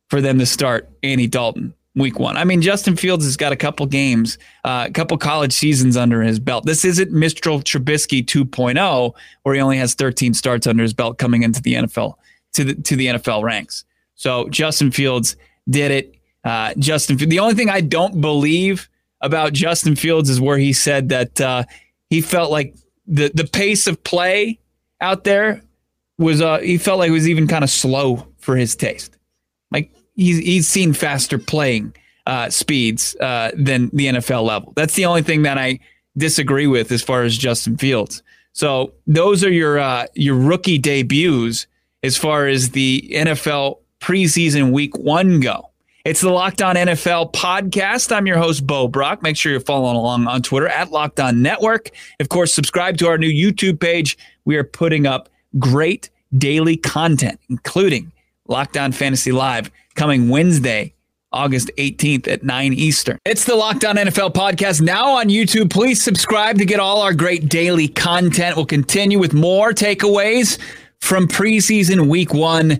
for 0.09 0.21
them 0.21 0.39
to 0.39 0.45
start 0.45 0.89
Andy 1.03 1.27
Dalton 1.27 1.73
week 1.97 2.19
one. 2.19 2.37
I 2.37 2.43
mean, 2.43 2.61
Justin 2.61 2.95
Fields 2.95 3.25
has 3.25 3.35
got 3.35 3.51
a 3.51 3.55
couple 3.55 3.85
games, 3.85 4.37
uh, 4.63 4.85
a 4.87 4.91
couple 4.91 5.17
college 5.17 5.53
seasons 5.53 5.97
under 5.97 6.21
his 6.21 6.39
belt. 6.39 6.65
This 6.65 6.85
isn't 6.85 7.11
Mr. 7.11 7.61
Trubisky 7.63 8.23
2.0, 8.23 9.13
where 9.43 9.55
he 9.55 9.61
only 9.61 9.77
has 9.77 9.93
13 9.93 10.33
starts 10.33 10.67
under 10.67 10.83
his 10.83 10.93
belt 10.93 11.17
coming 11.17 11.43
into 11.43 11.61
the 11.61 11.73
NFL 11.73 12.15
to 12.53 12.63
the 12.63 12.75
to 12.75 12.95
the 12.95 13.07
NFL 13.07 13.43
ranks. 13.43 13.85
So 14.15 14.47
Justin 14.49 14.91
Fields 14.91 15.35
did 15.69 15.91
it. 15.91 16.15
Uh, 16.43 16.73
Justin, 16.77 17.17
the 17.17 17.39
only 17.39 17.55
thing 17.55 17.69
I 17.69 17.81
don't 17.81 18.21
believe 18.21 18.89
about 19.21 19.53
Justin 19.53 19.95
Fields 19.95 20.29
is 20.29 20.39
where 20.39 20.57
he 20.57 20.73
said 20.73 21.09
that 21.09 21.41
uh, 21.41 21.63
he 22.09 22.21
felt 22.21 22.51
like 22.51 22.75
the 23.05 23.31
the 23.33 23.45
pace 23.45 23.87
of 23.87 24.03
play 24.03 24.59
out 25.01 25.23
there 25.23 25.61
was 26.17 26.41
uh, 26.41 26.59
he 26.59 26.77
felt 26.77 26.99
like 26.99 27.09
it 27.09 27.13
was 27.13 27.27
even 27.27 27.47
kind 27.47 27.63
of 27.63 27.69
slow 27.69 28.27
for 28.37 28.55
his 28.55 28.75
taste. 28.75 29.17
Like 29.71 29.91
he's 30.17 30.39
he's 30.39 30.67
seen 30.67 30.91
faster 30.91 31.37
playing 31.37 31.93
uh, 32.25 32.49
speeds 32.49 33.15
uh, 33.21 33.51
than 33.55 33.89
the 33.93 34.07
NFL 34.07 34.43
level. 34.43 34.73
That's 34.75 34.95
the 34.95 35.05
only 35.05 35.21
thing 35.21 35.43
that 35.43 35.57
I 35.57 35.79
disagree 36.17 36.67
with 36.67 36.91
as 36.91 37.01
far 37.01 37.23
as 37.23 37.37
Justin 37.37 37.77
Fields. 37.77 38.21
So 38.51 38.93
those 39.05 39.45
are 39.45 39.51
your 39.51 39.79
uh, 39.79 40.07
your 40.15 40.35
rookie 40.35 40.77
debuts 40.77 41.67
as 42.03 42.17
far 42.17 42.47
as 42.47 42.71
the 42.71 43.09
NFL 43.13 43.79
preseason 44.01 44.71
week 44.73 44.97
one 44.97 45.39
go. 45.39 45.69
It's 46.03 46.21
the 46.21 46.29
Locked 46.29 46.61
On 46.61 46.75
NFL 46.75 47.33
podcast. 47.33 48.15
I'm 48.15 48.27
your 48.27 48.37
host, 48.37 48.65
Bo 48.65 48.87
Brack. 48.87 49.21
Make 49.21 49.35
sure 49.35 49.51
you're 49.51 49.61
following 49.61 49.97
along 49.97 50.25
on 50.27 50.41
Twitter 50.41 50.67
at 50.67 50.89
Locked 50.89 51.19
On 51.19 51.41
Network. 51.41 51.91
Of 52.19 52.29
course, 52.29 52.53
subscribe 52.53 52.97
to 52.97 53.07
our 53.07 53.17
new 53.17 53.29
YouTube 53.29 53.79
page. 53.79 54.17
We 54.45 54.55
are 54.55 54.63
putting 54.63 55.05
up 55.05 55.27
great 55.59 56.09
daily 56.37 56.77
content, 56.77 57.39
including 57.49 58.11
Locked 58.47 58.77
On 58.77 58.91
Fantasy 58.91 59.31
Live 59.31 59.71
coming 59.95 60.29
Wednesday, 60.29 60.93
August 61.31 61.71
18th 61.77 62.27
at 62.27 62.43
9 62.43 62.73
Eastern. 62.73 63.17
It's 63.25 63.45
the 63.45 63.55
Locked 63.55 63.85
On 63.85 63.95
NFL 63.95 64.33
podcast 64.33 64.81
now 64.81 65.11
on 65.11 65.29
YouTube. 65.29 65.69
Please 65.69 66.01
subscribe 66.03 66.57
to 66.57 66.65
get 66.65 66.79
all 66.79 67.01
our 67.01 67.13
great 67.13 67.49
daily 67.49 67.87
content. 67.87 68.55
We'll 68.55 68.65
continue 68.65 69.19
with 69.19 69.33
more 69.33 69.71
takeaways 69.71 70.59
from 70.99 71.27
preseason 71.27 72.09
week 72.09 72.33
one 72.33 72.79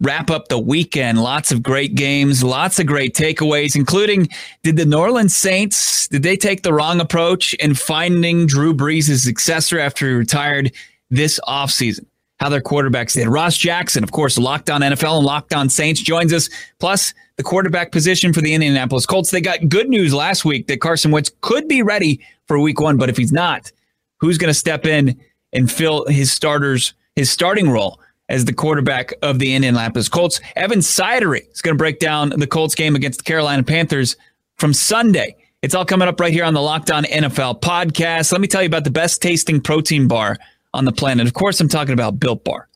wrap 0.00 0.30
up 0.30 0.48
the 0.48 0.58
weekend. 0.58 1.20
Lots 1.20 1.50
of 1.50 1.62
great 1.62 1.94
games, 1.94 2.42
lots 2.44 2.78
of 2.78 2.86
great 2.86 3.14
takeaways, 3.14 3.74
including 3.74 4.28
did 4.62 4.76
the 4.76 4.84
New 4.84 4.98
Orleans 4.98 5.36
Saints 5.36 5.98
did 6.08 6.22
they 6.22 6.36
take 6.36 6.62
the 6.62 6.72
wrong 6.72 7.00
approach 7.00 7.54
in 7.54 7.74
finding 7.74 8.46
Drew 8.46 8.74
Brees' 8.74 9.22
successor 9.22 9.78
after 9.78 10.08
he 10.08 10.14
retired 10.14 10.72
this 11.10 11.38
offseason? 11.46 12.06
How 12.38 12.48
their 12.48 12.60
quarterbacks 12.60 13.14
did. 13.14 13.26
Ross 13.26 13.56
Jackson, 13.56 14.04
of 14.04 14.12
course, 14.12 14.38
Locked 14.38 14.70
On 14.70 14.80
NFL 14.80 15.18
and 15.18 15.26
Locked 15.26 15.54
On 15.54 15.68
Saints 15.68 16.00
joins 16.00 16.32
us. 16.32 16.48
Plus, 16.78 17.12
the 17.36 17.42
quarterback 17.42 17.90
position 17.90 18.32
for 18.32 18.40
the 18.40 18.54
Indianapolis 18.54 19.06
Colts. 19.06 19.30
They 19.30 19.40
got 19.40 19.68
good 19.68 19.88
news 19.88 20.14
last 20.14 20.44
week 20.44 20.68
that 20.68 20.80
Carson 20.80 21.10
Wentz 21.10 21.30
could 21.40 21.66
be 21.66 21.82
ready 21.82 22.20
for 22.46 22.58
week 22.58 22.80
one, 22.80 22.96
but 22.96 23.08
if 23.08 23.16
he's 23.16 23.32
not, 23.32 23.72
who's 24.18 24.38
going 24.38 24.50
to 24.50 24.58
step 24.58 24.86
in 24.86 25.18
and 25.52 25.70
fill 25.70 26.06
his 26.06 26.30
starters, 26.30 26.94
his 27.16 27.30
starting 27.30 27.70
role? 27.70 28.00
as 28.28 28.44
the 28.44 28.52
quarterback 28.52 29.12
of 29.22 29.38
the 29.38 29.54
Indianapolis 29.54 30.08
Colts. 30.08 30.40
Evan 30.54 30.80
Sidery 30.80 31.50
is 31.50 31.62
going 31.62 31.74
to 31.74 31.78
break 31.78 31.98
down 31.98 32.30
the 32.30 32.46
Colts 32.46 32.74
game 32.74 32.94
against 32.94 33.20
the 33.20 33.24
Carolina 33.24 33.62
Panthers 33.62 34.16
from 34.56 34.74
Sunday. 34.74 35.36
It's 35.62 35.74
all 35.74 35.84
coming 35.84 36.08
up 36.08 36.20
right 36.20 36.32
here 36.32 36.44
on 36.44 36.54
the 36.54 36.60
Locked 36.60 36.90
On 36.90 37.04
NFL 37.04 37.60
podcast. 37.60 38.30
Let 38.30 38.40
me 38.40 38.46
tell 38.46 38.62
you 38.62 38.68
about 38.68 38.84
the 38.84 38.90
best 38.90 39.22
tasting 39.22 39.60
protein 39.60 40.06
bar 40.06 40.36
on 40.74 40.84
the 40.84 40.92
planet. 40.92 41.26
Of 41.26 41.34
course, 41.34 41.60
I'm 41.60 41.68
talking 41.68 41.94
about 41.94 42.20
Built 42.20 42.44
Bar. 42.44 42.68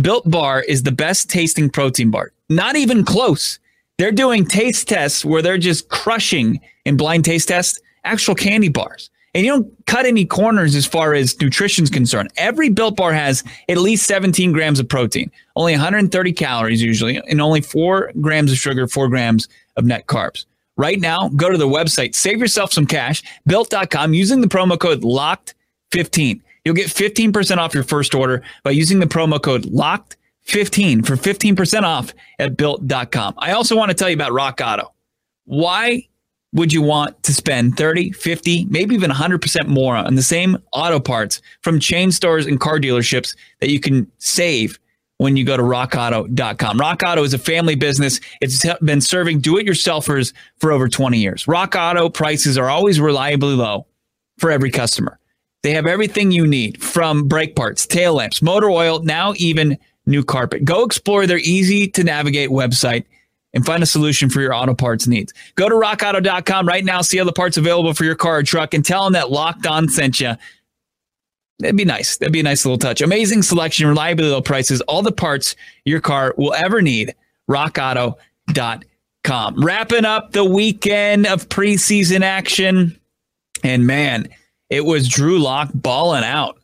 Built 0.00 0.30
Bar 0.30 0.62
is 0.62 0.82
the 0.82 0.92
best 0.92 1.30
tasting 1.30 1.70
protein 1.70 2.10
bar. 2.10 2.32
Not 2.48 2.76
even 2.76 3.04
close. 3.04 3.58
They're 3.98 4.12
doing 4.12 4.44
taste 4.44 4.88
tests 4.88 5.24
where 5.24 5.42
they're 5.42 5.58
just 5.58 5.88
crushing 5.88 6.60
in 6.84 6.96
blind 6.96 7.24
taste 7.24 7.48
tests 7.48 7.80
actual 8.04 8.34
candy 8.34 8.68
bars 8.68 9.10
and 9.36 9.44
you 9.44 9.52
don't 9.52 9.86
cut 9.86 10.06
any 10.06 10.24
corners 10.24 10.74
as 10.74 10.86
far 10.86 11.12
as 11.12 11.38
nutrition's 11.38 11.90
concerned. 11.90 12.30
Every 12.38 12.70
built 12.70 12.96
bar 12.96 13.12
has 13.12 13.44
at 13.68 13.76
least 13.76 14.06
17 14.06 14.50
grams 14.50 14.80
of 14.80 14.88
protein, 14.88 15.30
only 15.56 15.72
130 15.72 16.32
calories 16.32 16.82
usually, 16.82 17.18
and 17.28 17.42
only 17.42 17.60
four 17.60 18.12
grams 18.22 18.50
of 18.50 18.56
sugar, 18.56 18.88
four 18.88 19.08
grams 19.08 19.46
of 19.76 19.84
net 19.84 20.06
carbs. 20.06 20.46
Right 20.78 20.98
now, 20.98 21.28
go 21.36 21.50
to 21.50 21.58
the 21.58 21.68
website, 21.68 22.14
save 22.14 22.38
yourself 22.38 22.72
some 22.72 22.86
cash, 22.86 23.22
built.com, 23.44 24.14
using 24.14 24.40
the 24.40 24.46
promo 24.46 24.78
code 24.78 25.02
LOCKED15. 25.02 26.40
You'll 26.66 26.74
get 26.74 26.88
15% 26.88 27.58
off 27.58 27.74
your 27.74 27.84
first 27.84 28.12
order 28.12 28.42
by 28.64 28.72
using 28.72 28.98
the 28.98 29.06
promo 29.06 29.40
code 29.40 29.66
LOCKED15 29.66 31.06
for 31.06 31.14
15% 31.14 31.82
off 31.84 32.12
at 32.40 32.56
built.com. 32.56 33.34
I 33.38 33.52
also 33.52 33.76
want 33.76 33.90
to 33.90 33.94
tell 33.94 34.08
you 34.08 34.16
about 34.16 34.32
Rock 34.32 34.60
Auto. 34.60 34.92
Why 35.44 36.08
would 36.54 36.72
you 36.72 36.82
want 36.82 37.22
to 37.22 37.32
spend 37.32 37.76
30, 37.76 38.10
50, 38.10 38.64
maybe 38.64 38.96
even 38.96 39.12
100% 39.12 39.68
more 39.68 39.94
on 39.94 40.16
the 40.16 40.24
same 40.24 40.58
auto 40.72 40.98
parts 40.98 41.40
from 41.62 41.78
chain 41.78 42.10
stores 42.10 42.46
and 42.46 42.58
car 42.58 42.80
dealerships 42.80 43.36
that 43.60 43.70
you 43.70 43.78
can 43.78 44.10
save 44.18 44.80
when 45.18 45.36
you 45.36 45.44
go 45.44 45.56
to 45.56 45.62
rockauto.com. 45.62 46.80
Rock 46.80 47.02
Auto 47.06 47.22
is 47.22 47.32
a 47.32 47.38
family 47.38 47.76
business. 47.76 48.18
It's 48.40 48.66
been 48.82 49.00
serving 49.00 49.38
do-it-yourselfers 49.38 50.32
for 50.58 50.72
over 50.72 50.88
20 50.88 51.16
years. 51.16 51.46
Rock 51.46 51.76
Auto 51.78 52.08
prices 52.08 52.58
are 52.58 52.68
always 52.68 52.98
reliably 52.98 53.54
low 53.54 53.86
for 54.38 54.50
every 54.50 54.72
customer. 54.72 55.20
They 55.66 55.72
have 55.72 55.86
everything 55.86 56.30
you 56.30 56.46
need 56.46 56.80
from 56.80 57.26
brake 57.26 57.56
parts, 57.56 57.88
tail 57.88 58.14
lamps, 58.14 58.40
motor 58.40 58.70
oil, 58.70 59.02
now 59.02 59.34
even 59.36 59.76
new 60.06 60.22
carpet. 60.22 60.64
Go 60.64 60.84
explore 60.84 61.26
their 61.26 61.38
easy 61.38 61.88
to 61.88 62.04
navigate 62.04 62.50
website 62.50 63.04
and 63.52 63.66
find 63.66 63.82
a 63.82 63.86
solution 63.86 64.30
for 64.30 64.40
your 64.40 64.54
auto 64.54 64.74
parts 64.74 65.08
needs. 65.08 65.34
Go 65.56 65.68
to 65.68 65.74
rockauto.com 65.74 66.68
right 66.68 66.84
now, 66.84 67.00
see 67.00 67.18
all 67.18 67.26
the 67.26 67.32
parts 67.32 67.56
available 67.56 67.94
for 67.94 68.04
your 68.04 68.14
car 68.14 68.36
or 68.36 68.42
truck, 68.44 68.74
and 68.74 68.84
tell 68.84 69.02
them 69.02 69.14
that 69.14 69.32
Locked 69.32 69.66
On 69.66 69.88
sent 69.88 70.20
you. 70.20 70.34
That'd 71.58 71.76
be 71.76 71.84
nice. 71.84 72.16
That'd 72.16 72.32
be 72.32 72.38
a 72.38 72.44
nice 72.44 72.64
little 72.64 72.78
touch. 72.78 73.00
Amazing 73.00 73.42
selection, 73.42 73.88
reliability 73.88 74.32
low 74.32 74.42
prices, 74.42 74.82
all 74.82 75.02
the 75.02 75.10
parts 75.10 75.56
your 75.84 76.00
car 76.00 76.32
will 76.38 76.54
ever 76.54 76.80
need. 76.80 77.12
RockAuto.com. 77.50 79.64
Wrapping 79.64 80.04
up 80.04 80.30
the 80.30 80.44
weekend 80.44 81.26
of 81.26 81.48
preseason 81.48 82.20
action. 82.20 82.96
And 83.64 83.84
man, 83.84 84.28
it 84.70 84.84
was 84.84 85.08
Drew 85.08 85.38
Lock 85.38 85.70
balling 85.74 86.24
out. 86.24 86.58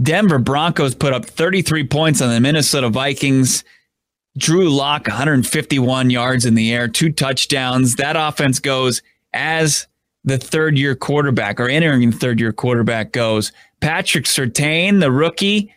Denver 0.00 0.38
Broncos 0.38 0.94
put 0.94 1.12
up 1.12 1.24
33 1.24 1.86
points 1.86 2.20
on 2.20 2.30
the 2.30 2.40
Minnesota 2.40 2.90
Vikings. 2.90 3.64
Drew 4.36 4.68
Lock, 4.68 5.06
151 5.06 6.10
yards 6.10 6.44
in 6.44 6.54
the 6.54 6.72
air, 6.72 6.88
two 6.88 7.10
touchdowns. 7.10 7.96
That 7.96 8.16
offense 8.16 8.58
goes 8.58 9.00
as 9.32 9.86
the 10.24 10.36
third 10.36 10.76
year 10.76 10.94
quarterback 10.94 11.58
or 11.58 11.68
entering 11.68 12.12
third 12.12 12.38
year 12.38 12.52
quarterback 12.52 13.12
goes. 13.12 13.52
Patrick 13.80 14.24
Surtain, 14.24 15.00
the 15.00 15.10
rookie, 15.10 15.72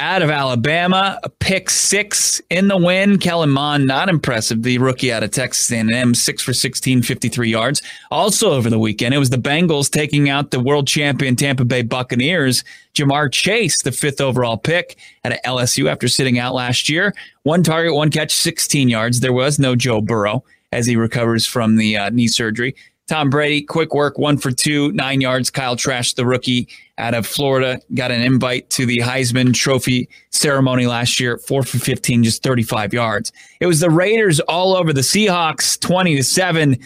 out 0.00 0.22
of 0.22 0.30
Alabama, 0.30 1.18
a 1.22 1.28
pick 1.28 1.70
six 1.70 2.40
in 2.50 2.68
the 2.68 2.76
win. 2.76 3.18
Kellen 3.18 3.50
Mond, 3.50 3.86
not 3.86 4.08
impressive. 4.08 4.62
The 4.62 4.78
rookie 4.78 5.12
out 5.12 5.22
of 5.22 5.30
Texas 5.30 5.70
A&M, 5.70 6.14
six 6.14 6.42
for 6.42 6.52
16, 6.52 7.02
53 7.02 7.50
yards. 7.50 7.82
Also 8.10 8.52
over 8.52 8.70
the 8.70 8.78
weekend, 8.78 9.14
it 9.14 9.18
was 9.18 9.30
the 9.30 9.36
Bengals 9.36 9.90
taking 9.90 10.28
out 10.28 10.50
the 10.50 10.60
world 10.60 10.86
champion 10.86 11.36
Tampa 11.36 11.64
Bay 11.64 11.82
Buccaneers. 11.82 12.64
Ja'Marr 12.94 13.32
Chase, 13.32 13.82
the 13.82 13.92
fifth 13.92 14.20
overall 14.20 14.56
pick 14.56 14.96
at 15.24 15.42
LSU 15.44 15.90
after 15.90 16.08
sitting 16.08 16.38
out 16.38 16.54
last 16.54 16.88
year. 16.88 17.14
One 17.42 17.62
target, 17.62 17.94
one 17.94 18.10
catch, 18.10 18.34
16 18.34 18.88
yards. 18.88 19.20
There 19.20 19.32
was 19.32 19.58
no 19.58 19.76
Joe 19.76 20.00
Burrow 20.00 20.44
as 20.72 20.86
he 20.86 20.96
recovers 20.96 21.46
from 21.46 21.76
the 21.76 21.96
uh, 21.96 22.10
knee 22.10 22.28
surgery. 22.28 22.74
Tom 23.08 23.30
Brady, 23.30 23.62
quick 23.62 23.94
work, 23.94 24.18
one 24.18 24.36
for 24.36 24.50
two, 24.50 24.92
nine 24.92 25.22
yards. 25.22 25.50
Kyle 25.50 25.76
Trask, 25.76 26.14
the 26.14 26.26
rookie 26.26 26.68
out 26.98 27.14
of 27.14 27.26
Florida, 27.26 27.80
got 27.94 28.10
an 28.10 28.20
invite 28.20 28.68
to 28.70 28.84
the 28.84 28.98
Heisman 28.98 29.54
Trophy 29.54 30.08
ceremony 30.30 30.86
last 30.86 31.18
year, 31.18 31.38
four 31.38 31.62
for 31.62 31.78
15, 31.78 32.22
just 32.22 32.42
35 32.42 32.92
yards. 32.92 33.32
It 33.60 33.66
was 33.66 33.80
the 33.80 33.90
Raiders 33.90 34.40
all 34.40 34.76
over 34.76 34.92
the 34.92 35.00
Seahawks, 35.00 35.80
20 35.80 36.16
to 36.16 36.22
7. 36.22 36.78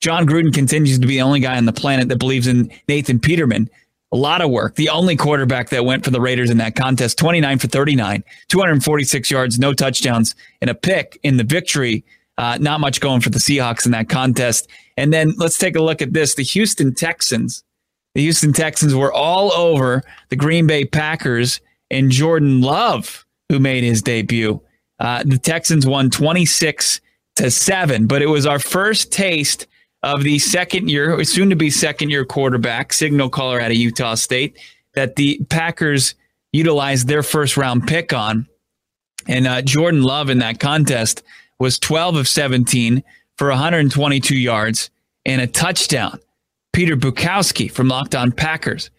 Jon 0.00 0.26
Gruden 0.26 0.52
continues 0.52 0.98
to 0.98 1.06
be 1.06 1.16
the 1.16 1.22
only 1.22 1.40
guy 1.40 1.58
on 1.58 1.66
the 1.66 1.74
planet 1.74 2.08
that 2.08 2.16
believes 2.16 2.46
in 2.46 2.72
Nathan 2.88 3.20
Peterman. 3.20 3.68
A 4.12 4.16
lot 4.16 4.40
of 4.40 4.50
work. 4.50 4.74
The 4.76 4.88
only 4.88 5.14
quarterback 5.14 5.68
that 5.68 5.84
went 5.84 6.04
for 6.04 6.10
the 6.10 6.20
Raiders 6.22 6.48
in 6.48 6.56
that 6.56 6.74
contest, 6.74 7.18
29 7.18 7.58
for 7.58 7.68
39, 7.68 8.24
246 8.48 9.30
yards, 9.30 9.58
no 9.58 9.74
touchdowns, 9.74 10.34
and 10.62 10.70
a 10.70 10.74
pick 10.74 11.20
in 11.22 11.36
the 11.36 11.44
victory. 11.44 12.02
Uh, 12.38 12.56
not 12.58 12.80
much 12.80 13.00
going 13.00 13.20
for 13.20 13.28
the 13.28 13.38
Seahawks 13.38 13.84
in 13.84 13.92
that 13.92 14.08
contest. 14.08 14.66
And 15.00 15.14
then 15.14 15.32
let's 15.38 15.56
take 15.56 15.76
a 15.76 15.82
look 15.82 16.02
at 16.02 16.12
this. 16.12 16.34
The 16.34 16.42
Houston 16.42 16.94
Texans. 16.94 17.64
The 18.14 18.20
Houston 18.20 18.52
Texans 18.52 18.94
were 18.94 19.10
all 19.10 19.50
over 19.52 20.02
the 20.28 20.36
Green 20.36 20.66
Bay 20.66 20.84
Packers 20.84 21.62
and 21.90 22.10
Jordan 22.10 22.60
Love, 22.60 23.24
who 23.48 23.58
made 23.58 23.82
his 23.82 24.02
debut. 24.02 24.60
Uh, 24.98 25.22
the 25.24 25.38
Texans 25.38 25.86
won 25.86 26.10
26 26.10 27.00
to 27.36 27.50
7, 27.50 28.08
but 28.08 28.20
it 28.20 28.26
was 28.26 28.44
our 28.44 28.58
first 28.58 29.10
taste 29.10 29.66
of 30.02 30.22
the 30.22 30.38
second 30.38 30.90
year, 30.90 31.24
soon 31.24 31.48
to 31.48 31.56
be 31.56 31.70
second 31.70 32.10
year 32.10 32.26
quarterback, 32.26 32.92
signal 32.92 33.30
caller 33.30 33.58
out 33.58 33.70
of 33.70 33.78
Utah 33.78 34.16
State, 34.16 34.58
that 34.92 35.16
the 35.16 35.40
Packers 35.48 36.14
utilized 36.52 37.08
their 37.08 37.22
first 37.22 37.56
round 37.56 37.86
pick 37.86 38.12
on. 38.12 38.46
And 39.26 39.46
uh, 39.46 39.62
Jordan 39.62 40.02
Love 40.02 40.28
in 40.28 40.40
that 40.40 40.60
contest 40.60 41.22
was 41.58 41.78
12 41.78 42.16
of 42.16 42.28
17 42.28 43.02
for 43.40 43.48
122 43.48 44.36
yards 44.36 44.90
and 45.24 45.40
a 45.40 45.46
touchdown. 45.46 46.20
Peter 46.74 46.94
Bukowski 46.94 47.70
from 47.70 47.88
Locked 47.88 48.14
On 48.14 48.32
Packers 48.32 48.90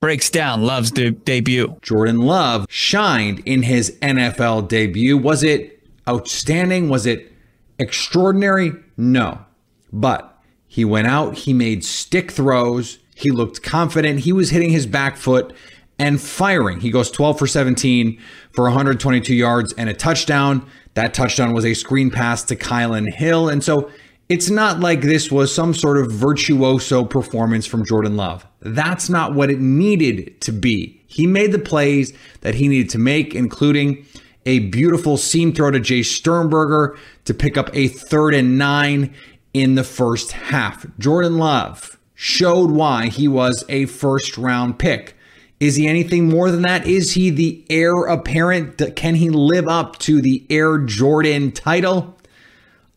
breaks 0.00 0.30
down 0.30 0.62
Love's 0.62 0.92
de- 0.92 1.10
debut. 1.10 1.76
Jordan 1.82 2.20
Love 2.20 2.66
shined 2.70 3.40
in 3.40 3.64
his 3.64 3.98
NFL 4.00 4.68
debut. 4.68 5.18
Was 5.18 5.42
it 5.42 5.82
outstanding? 6.08 6.88
Was 6.88 7.04
it 7.04 7.32
extraordinary? 7.80 8.74
No. 8.96 9.44
But 9.92 10.40
he 10.68 10.84
went 10.84 11.08
out, 11.08 11.38
he 11.38 11.52
made 11.52 11.84
stick 11.84 12.30
throws, 12.30 13.00
he 13.16 13.32
looked 13.32 13.64
confident, 13.64 14.20
he 14.20 14.32
was 14.32 14.50
hitting 14.50 14.70
his 14.70 14.86
back 14.86 15.16
foot 15.16 15.52
and 15.98 16.20
firing. 16.20 16.78
He 16.78 16.92
goes 16.92 17.10
12 17.10 17.40
for 17.40 17.48
17 17.48 18.22
for 18.52 18.66
122 18.66 19.34
yards 19.34 19.72
and 19.72 19.88
a 19.88 19.94
touchdown. 19.94 20.64
That 20.94 21.14
touchdown 21.14 21.52
was 21.52 21.64
a 21.64 21.74
screen 21.74 22.10
pass 22.10 22.42
to 22.44 22.56
Kylin 22.56 23.12
Hill. 23.12 23.48
And 23.48 23.62
so 23.62 23.90
It's 24.28 24.48
not 24.48 24.80
like 24.80 25.02
this 25.02 25.30
was 25.30 25.54
some 25.54 25.74
sort 25.74 25.98
of 25.98 26.10
virtuoso 26.10 27.04
performance 27.04 27.66
from 27.66 27.84
Jordan 27.84 28.16
Love. 28.16 28.46
That's 28.60 29.10
not 29.10 29.34
what 29.34 29.50
it 29.50 29.60
needed 29.60 30.40
to 30.42 30.52
be. 30.52 31.02
He 31.06 31.26
made 31.26 31.52
the 31.52 31.58
plays 31.58 32.14
that 32.40 32.54
he 32.54 32.68
needed 32.68 32.88
to 32.90 32.98
make, 32.98 33.34
including 33.34 34.06
a 34.46 34.60
beautiful 34.60 35.18
seam 35.18 35.52
throw 35.52 35.70
to 35.70 35.78
Jace 35.78 36.06
Sternberger 36.06 36.96
to 37.26 37.34
pick 37.34 37.58
up 37.58 37.68
a 37.74 37.88
third 37.88 38.32
and 38.34 38.56
nine 38.56 39.14
in 39.52 39.74
the 39.74 39.84
first 39.84 40.32
half. 40.32 40.86
Jordan 40.98 41.36
Love 41.36 41.98
showed 42.14 42.70
why 42.70 43.08
he 43.08 43.28
was 43.28 43.62
a 43.68 43.84
first 43.86 44.38
round 44.38 44.78
pick. 44.78 45.16
Is 45.60 45.76
he 45.76 45.86
anything 45.86 46.28
more 46.28 46.50
than 46.50 46.62
that? 46.62 46.86
Is 46.86 47.12
he 47.12 47.30
the 47.30 47.64
heir 47.70 47.94
apparent? 48.04 48.96
Can 48.96 49.14
he 49.14 49.30
live 49.30 49.68
up 49.68 49.98
to 50.00 50.20
the 50.20 50.44
Air 50.50 50.78
Jordan 50.78 51.52
title? 51.52 52.18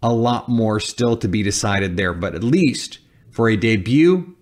A 0.02 0.12
lot 0.12 0.50
more 0.50 0.80
still 0.80 1.18
to 1.18 1.28
be 1.28 1.44
decided 1.44 1.98
there, 1.98 2.14
but 2.14 2.36
at 2.36 2.44
least 2.44 3.00
for 3.32 3.50
a 3.50 3.58
debut, 3.58 4.36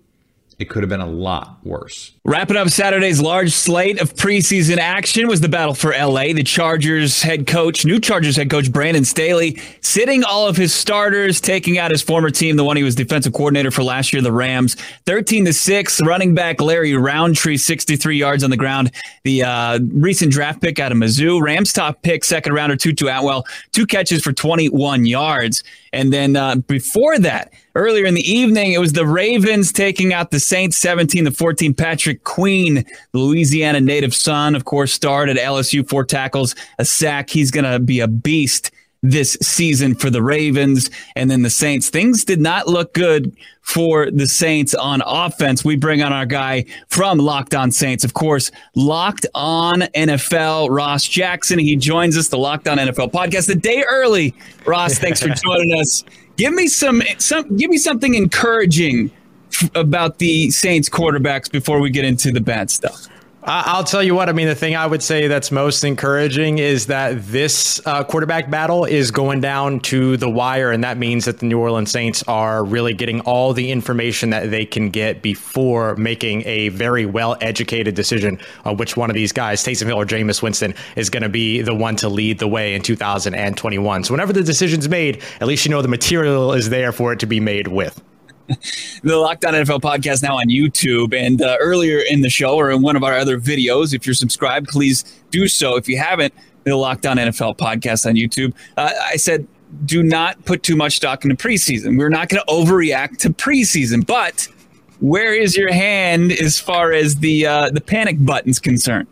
it 0.58 0.70
could 0.70 0.82
have 0.82 0.88
been 0.88 1.00
a 1.00 1.06
lot 1.06 1.58
worse. 1.64 2.12
Wrapping 2.24 2.56
up 2.56 2.68
Saturday's 2.70 3.20
large 3.20 3.52
slate 3.52 4.00
of 4.00 4.14
preseason 4.14 4.78
action 4.78 5.28
was 5.28 5.42
the 5.42 5.48
battle 5.50 5.74
for 5.74 5.92
LA. 5.92 6.32
The 6.32 6.42
Chargers 6.42 7.20
head 7.20 7.46
coach, 7.46 7.84
new 7.84 8.00
Chargers 8.00 8.36
head 8.36 8.48
coach 8.48 8.72
Brandon 8.72 9.04
Staley, 9.04 9.60
sitting 9.82 10.24
all 10.24 10.48
of 10.48 10.56
his 10.56 10.72
starters, 10.72 11.42
taking 11.42 11.76
out 11.76 11.90
his 11.90 12.00
former 12.02 12.30
team, 12.30 12.56
the 12.56 12.64
one 12.64 12.76
he 12.76 12.82
was 12.82 12.94
defensive 12.94 13.34
coordinator 13.34 13.70
for 13.70 13.82
last 13.82 14.14
year, 14.14 14.22
the 14.22 14.32
Rams, 14.32 14.76
13 15.04 15.44
to 15.44 15.52
6. 15.52 16.00
Running 16.00 16.34
back 16.34 16.60
Larry 16.60 16.96
Rountree, 16.96 17.58
63 17.58 18.16
yards 18.16 18.42
on 18.42 18.48
the 18.48 18.56
ground. 18.56 18.90
The 19.24 19.42
uh, 19.42 19.78
recent 19.92 20.32
draft 20.32 20.62
pick 20.62 20.78
out 20.78 20.90
of 20.90 20.96
Mizzou. 20.96 21.42
Rams 21.42 21.72
top 21.72 22.00
pick, 22.00 22.24
second 22.24 22.54
rounder, 22.54 22.76
Tutu 22.76 23.08
Atwell, 23.08 23.44
two 23.72 23.86
catches 23.86 24.22
for 24.22 24.32
21 24.32 25.04
yards. 25.04 25.62
And 25.92 26.12
then 26.12 26.36
uh, 26.36 26.56
before 26.56 27.18
that, 27.18 27.52
earlier 27.74 28.06
in 28.06 28.14
the 28.14 28.30
evening, 28.30 28.72
it 28.72 28.78
was 28.78 28.92
the 28.92 29.06
Ravens 29.06 29.72
taking 29.72 30.12
out 30.12 30.30
the 30.30 30.40
Saints 30.40 30.76
17 30.78 31.24
to 31.24 31.30
14. 31.30 31.74
Patrick 31.74 32.24
Queen, 32.24 32.84
Louisiana 33.12 33.80
native 33.80 34.14
son, 34.14 34.54
of 34.54 34.64
course, 34.64 34.92
starred 34.92 35.28
at 35.28 35.36
LSU, 35.36 35.88
four 35.88 36.04
tackles, 36.04 36.54
a 36.78 36.84
sack. 36.84 37.30
He's 37.30 37.50
going 37.50 37.64
to 37.64 37.78
be 37.78 38.00
a 38.00 38.08
beast 38.08 38.70
this 39.10 39.36
season 39.40 39.94
for 39.94 40.10
the 40.10 40.22
Ravens. 40.22 40.90
And 41.14 41.30
then 41.30 41.42
the 41.42 41.50
Saints. 41.50 41.90
Things 41.90 42.24
did 42.24 42.40
not 42.40 42.68
look 42.68 42.92
good 42.94 43.36
for 43.62 44.10
the 44.10 44.28
Saints 44.28 44.74
on 44.74 45.02
offense. 45.04 45.64
We 45.64 45.76
bring 45.76 46.02
on 46.02 46.12
our 46.12 46.26
guy 46.26 46.66
from 46.88 47.18
Locked 47.18 47.54
On 47.54 47.72
Saints, 47.72 48.04
of 48.04 48.14
course, 48.14 48.52
Locked 48.76 49.26
On 49.34 49.80
NFL, 49.80 50.70
Ross 50.70 51.04
Jackson. 51.04 51.58
He 51.58 51.74
joins 51.74 52.16
us, 52.16 52.28
the 52.28 52.38
Locked 52.38 52.68
On 52.68 52.78
NFL 52.78 53.10
podcast, 53.10 53.48
a 53.50 53.56
day 53.56 53.84
early. 53.88 54.34
Ross, 54.64 54.98
thanks 54.98 55.20
for 55.20 55.28
joining 55.44 55.78
us. 55.78 56.04
Give 56.36 56.54
me 56.54 56.68
some, 56.68 57.02
some, 57.18 57.56
give 57.56 57.70
me 57.70 57.78
something 57.78 58.14
encouraging 58.14 59.10
about 59.74 60.18
the 60.18 60.50
Saints 60.50 60.88
quarterbacks 60.88 61.50
before 61.50 61.80
we 61.80 61.90
get 61.90 62.04
into 62.04 62.30
the 62.30 62.40
bad 62.40 62.70
stuff. 62.70 63.08
I'll 63.48 63.84
tell 63.84 64.02
you 64.02 64.16
what. 64.16 64.28
I 64.28 64.32
mean, 64.32 64.48
the 64.48 64.56
thing 64.56 64.74
I 64.74 64.86
would 64.86 65.04
say 65.04 65.28
that's 65.28 65.52
most 65.52 65.84
encouraging 65.84 66.58
is 66.58 66.86
that 66.86 67.24
this 67.26 67.80
uh, 67.86 68.02
quarterback 68.02 68.50
battle 68.50 68.84
is 68.84 69.12
going 69.12 69.40
down 69.40 69.78
to 69.80 70.16
the 70.16 70.28
wire, 70.28 70.72
and 70.72 70.82
that 70.82 70.98
means 70.98 71.26
that 71.26 71.38
the 71.38 71.46
New 71.46 71.60
Orleans 71.60 71.92
Saints 71.92 72.24
are 72.26 72.64
really 72.64 72.92
getting 72.92 73.20
all 73.20 73.52
the 73.52 73.70
information 73.70 74.30
that 74.30 74.50
they 74.50 74.66
can 74.66 74.90
get 74.90 75.22
before 75.22 75.94
making 75.94 76.42
a 76.44 76.70
very 76.70 77.06
well 77.06 77.36
educated 77.40 77.94
decision 77.94 78.40
on 78.64 78.78
which 78.78 78.96
one 78.96 79.10
of 79.10 79.14
these 79.14 79.30
guys, 79.30 79.62
Taysom 79.62 79.86
Hill 79.86 80.00
or 80.00 80.06
Jameis 80.06 80.42
Winston, 80.42 80.74
is 80.96 81.08
going 81.08 81.22
to 81.22 81.28
be 81.28 81.62
the 81.62 81.74
one 81.74 81.94
to 81.96 82.08
lead 82.08 82.40
the 82.40 82.48
way 82.48 82.74
in 82.74 82.82
2021. 82.82 84.02
So, 84.02 84.12
whenever 84.12 84.32
the 84.32 84.42
decision's 84.42 84.88
made, 84.88 85.22
at 85.40 85.46
least 85.46 85.64
you 85.64 85.70
know 85.70 85.82
the 85.82 85.88
material 85.88 86.52
is 86.52 86.68
there 86.68 86.90
for 86.90 87.12
it 87.12 87.20
to 87.20 87.26
be 87.26 87.38
made 87.38 87.68
with 87.68 88.02
the 89.02 89.16
Locked 89.16 89.44
On 89.44 89.54
NFL 89.54 89.80
podcast 89.80 90.22
now 90.22 90.36
on 90.36 90.48
YouTube. 90.48 91.14
And 91.14 91.42
uh, 91.42 91.56
earlier 91.60 91.98
in 91.98 92.22
the 92.22 92.30
show 92.30 92.56
or 92.56 92.70
in 92.70 92.82
one 92.82 92.96
of 92.96 93.04
our 93.04 93.14
other 93.14 93.38
videos, 93.38 93.94
if 93.94 94.06
you're 94.06 94.14
subscribed, 94.14 94.68
please 94.68 95.04
do 95.30 95.48
so. 95.48 95.76
If 95.76 95.88
you 95.88 95.98
haven't, 95.98 96.32
the 96.64 96.76
Locked 96.76 97.06
On 97.06 97.16
NFL 97.16 97.58
podcast 97.58 98.06
on 98.06 98.14
YouTube, 98.14 98.54
uh, 98.76 98.92
I 99.04 99.16
said, 99.16 99.46
do 99.84 100.02
not 100.02 100.44
put 100.44 100.62
too 100.62 100.76
much 100.76 100.96
stock 100.96 101.24
into 101.24 101.36
preseason. 101.36 101.98
We're 101.98 102.08
not 102.08 102.28
going 102.28 102.42
to 102.46 102.52
overreact 102.52 103.18
to 103.18 103.30
preseason, 103.30 104.06
but 104.06 104.48
where 105.00 105.34
is 105.34 105.56
your 105.56 105.72
hand 105.72 106.32
as 106.32 106.58
far 106.58 106.92
as 106.92 107.16
the 107.16 107.46
uh, 107.46 107.70
the 107.70 107.80
panic 107.80 108.24
button's 108.24 108.58
concerned? 108.58 109.08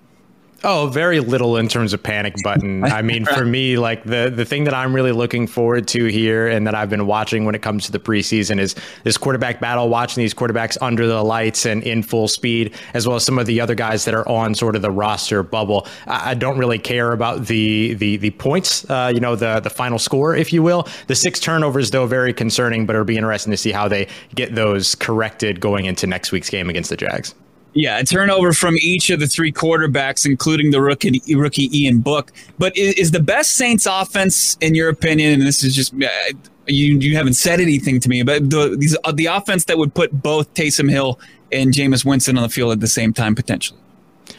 Oh, 0.65 0.87
very 0.87 1.21
little 1.21 1.59
in 1.59 1.69
terms 1.69 1.93
of 1.93 2.03
panic 2.03 2.35
button. 2.43 2.85
I 2.85 3.03
mean, 3.03 3.27
for 3.27 3.45
me, 3.45 3.77
like 3.77 4.03
the 4.05 4.33
the 4.35 4.47
thing 4.47 4.65
that 4.65 4.73
I'm 4.73 4.95
really 4.95 5.13
looking 5.13 5.47
forward 5.47 5.87
to 5.89 6.07
here 6.07 6.49
and 6.49 6.67
that 6.67 6.75
I've 6.75 6.89
been 6.89 7.07
watching 7.07 7.45
when 7.45 7.55
it 7.55 7.61
comes 7.61 7.85
to 7.87 7.93
the 7.93 7.99
preseason 7.99 8.59
is 8.59 8.75
this 9.03 9.19
quarterback 9.19 9.61
battle, 9.61 9.91
watching 9.91 10.23
these 10.23 10.33
quarterbacks 10.33 10.79
under 10.81 11.07
the 11.07 11.23
lights 11.23 11.67
and 11.67 11.83
in 11.83 12.03
full 12.03 12.29
speed, 12.29 12.75
as 12.95 13.07
well 13.07 13.17
as 13.17 13.25
some 13.25 13.39
of 13.39 13.45
the 13.45 13.61
other 13.61 13.75
guys 13.75 14.07
that 14.07 14.15
are 14.15 14.27
on 14.27 14.55
sort 14.55 14.75
of 14.75 14.81
the 14.81 14.91
roster 14.91 15.43
bubble. 15.43 15.87
I, 16.07 16.31
I 16.31 16.35
don't 16.35 16.57
really 16.57 16.79
care 16.79 17.13
about 17.13 17.45
the 17.45 17.93
the 17.95 18.17
the 18.17 18.31
points, 18.31 18.89
uh, 18.89 19.13
you 19.15 19.21
know, 19.21 19.37
the 19.37 19.61
the 19.61 19.71
final 19.71 19.99
score, 19.99 20.35
if 20.35 20.51
you 20.51 20.63
will. 20.63 20.89
The 21.09 21.15
six 21.15 21.41
turnovers, 21.41 21.91
though, 21.91 22.07
very 22.07 22.33
concerning, 22.33 22.87
but 22.87 22.97
it'll 22.97 23.05
be 23.05 23.19
interesting 23.19 23.51
to 23.51 23.59
see 23.59 23.73
how 23.73 23.87
they 23.87 24.09
get 24.35 24.55
those 24.55 24.95
corrected 24.95 25.61
going 25.61 25.85
into 25.85 26.07
next 26.07 26.33
week's 26.33 26.49
game 26.49 26.71
against 26.71 26.89
the 26.89 26.97
Jags. 26.97 27.35
Yeah, 27.75 27.99
a 27.99 28.05
turnover 28.05 28.53
from 28.53 28.77
each 28.81 29.11
of 29.11 29.19
the 29.19 29.27
three 29.27 29.51
quarterbacks, 29.51 30.25
including 30.25 30.71
the 30.71 30.81
rookie 30.81 31.21
rookie 31.35 31.77
Ian 31.77 31.99
Book. 32.01 32.33
But 32.57 32.77
is, 32.77 32.95
is 32.95 33.11
the 33.11 33.21
best 33.21 33.55
Saints 33.57 33.87
offense, 33.91 34.57
in 34.61 34.77
your 34.77 34.89
opinion, 34.89 35.33
and 35.33 35.43
this 35.43 35.65
is 35.65 35.75
just 35.75 35.93
you 35.93 36.99
you 36.99 37.17
haven't 37.17 37.35
said 37.35 37.61
anything 37.61 37.99
to 38.01 38.09
me, 38.09 38.23
but 38.23 38.49
the 38.49 38.77
these 38.79 38.97
uh, 39.03 39.11
the 39.11 39.27
offense 39.27 39.65
that 39.65 39.77
would 39.77 39.93
put 39.93 40.23
both 40.23 40.53
Taysom 40.55 40.89
Hill 40.89 41.19
and 41.51 41.73
Jameis 41.73 42.05
Winston 42.05 42.37
on 42.37 42.45
the 42.45 42.49
field 42.49 42.73
at 42.73 42.81
the 42.81 42.87
same 42.87 43.13
time 43.13 43.35
potentially? 43.35 43.81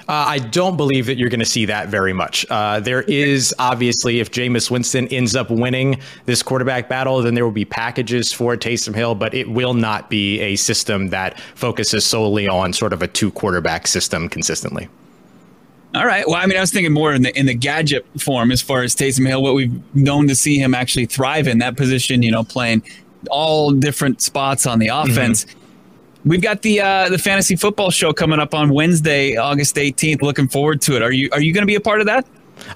Uh, 0.08 0.14
I 0.28 0.38
don't 0.38 0.78
believe 0.78 1.08
that 1.08 1.18
you're 1.18 1.30
going 1.30 1.40
to 1.40 1.46
see 1.46 1.66
that 1.66 1.90
very 1.90 2.14
much. 2.14 2.46
Uh, 2.52 2.80
there 2.80 3.02
is 3.04 3.56
obviously, 3.58 4.20
if 4.20 4.30
Jameis 4.30 4.70
Winston 4.70 5.08
ends 5.08 5.36
up 5.36 5.50
winning 5.50 6.00
this 6.26 6.44
quarterback 6.44 6.88
battle, 6.88 7.24
then 7.24 7.34
there 7.34 7.44
will 7.44 7.52
be 7.52 7.66
packages 7.66 8.32
for 8.32 8.56
Taysom 8.56 8.94
Hill, 8.94 9.16
but 9.16 9.34
it 9.34 9.50
will 9.50 9.74
not 9.74 10.10
be 10.10 10.40
a 10.42 10.58
system 10.58 11.10
that 11.10 11.40
focuses 11.56 12.06
solely 12.06 12.48
on 12.48 12.72
sort 12.72 12.94
of 12.94 13.02
a 13.02 13.08
two 13.08 13.32
quarterback 13.32 13.88
system 13.88 14.30
consistently. 14.30 14.88
All 15.96 16.06
right. 16.06 16.28
Well, 16.28 16.36
I 16.36 16.46
mean, 16.46 16.58
I 16.58 16.62
was 16.62 16.72
thinking 16.72 16.94
more 16.94 17.14
in 17.14 17.24
the 17.24 17.38
in 17.40 17.46
the 17.46 17.54
gadget 17.56 18.06
form 18.20 18.52
as 18.52 18.62
far 18.62 18.84
as 18.84 18.96
Taysom 18.96 19.26
Hill, 19.26 19.42
what 19.42 19.56
we've 19.56 19.96
known 19.96 20.28
to 20.28 20.36
see 20.36 20.58
him 20.58 20.76
actually 20.76 21.06
thrive 21.06 21.48
in 21.48 21.60
that 21.60 21.78
position. 21.78 22.22
You 22.22 22.32
know, 22.32 22.44
playing 22.44 22.84
all 23.32 23.72
different 23.72 24.22
spots 24.22 24.68
on 24.68 24.78
the 24.80 24.88
mm-hmm. 24.88 25.10
offense. 25.10 25.46
Mm-hmm 25.46 25.60
We've 26.26 26.42
got 26.42 26.64
the 26.64 26.82
uh, 26.82 27.10
the 27.10 27.20
fantasy 27.20 27.56
football 27.56 27.92
show 27.92 28.12
coming 28.12 28.40
up 28.40 28.56
on 28.56 28.74
Wednesday, 28.74 29.36
August 29.38 29.76
18th. 29.76 30.24
Looking 30.24 30.48
forward 30.48 30.82
to 30.82 30.96
it. 30.96 31.04
Are 31.04 31.12
you 31.12 31.30
are 31.32 31.42
you 31.42 31.54
going 31.54 31.62
to 31.62 31.68
be 31.68 31.76
a 31.76 31.80
part 31.80 32.00
of 32.00 32.08
that? 32.08 32.26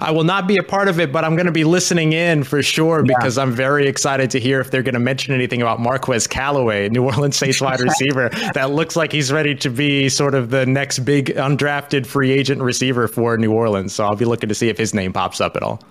I 0.00 0.10
will 0.10 0.24
not 0.24 0.46
be 0.46 0.56
a 0.58 0.62
part 0.62 0.88
of 0.88 1.00
it, 1.00 1.10
but 1.10 1.24
I'm 1.24 1.34
going 1.34 1.46
to 1.46 1.52
be 1.52 1.64
listening 1.64 2.12
in 2.12 2.44
for 2.44 2.62
sure 2.62 3.02
because 3.02 3.36
yeah. 3.36 3.42
I'm 3.42 3.50
very 3.50 3.88
excited 3.88 4.30
to 4.32 4.38
hear 4.38 4.60
if 4.60 4.70
they're 4.70 4.82
going 4.82 4.94
to 4.94 5.00
mention 5.00 5.34
anything 5.34 5.62
about 5.62 5.80
Marquez 5.80 6.26
Callaway, 6.26 6.90
New 6.90 7.04
Orleans 7.04 7.36
Saints 7.36 7.60
wide 7.62 7.80
receiver. 7.80 8.28
that 8.54 8.70
looks 8.70 8.94
like 8.94 9.10
he's 9.10 9.32
ready 9.32 9.54
to 9.56 9.70
be 9.70 10.08
sort 10.08 10.34
of 10.34 10.50
the 10.50 10.66
next 10.66 11.00
big 11.00 11.26
undrafted 11.34 12.06
free 12.06 12.30
agent 12.30 12.60
receiver 12.60 13.08
for 13.08 13.36
New 13.38 13.52
Orleans. 13.52 13.94
So 13.94 14.04
I'll 14.04 14.16
be 14.16 14.26
looking 14.26 14.48
to 14.50 14.54
see 14.54 14.68
if 14.68 14.76
his 14.76 14.94
name 14.94 15.12
pops 15.12 15.40
up 15.40 15.56
at 15.56 15.62
all. 15.62 15.82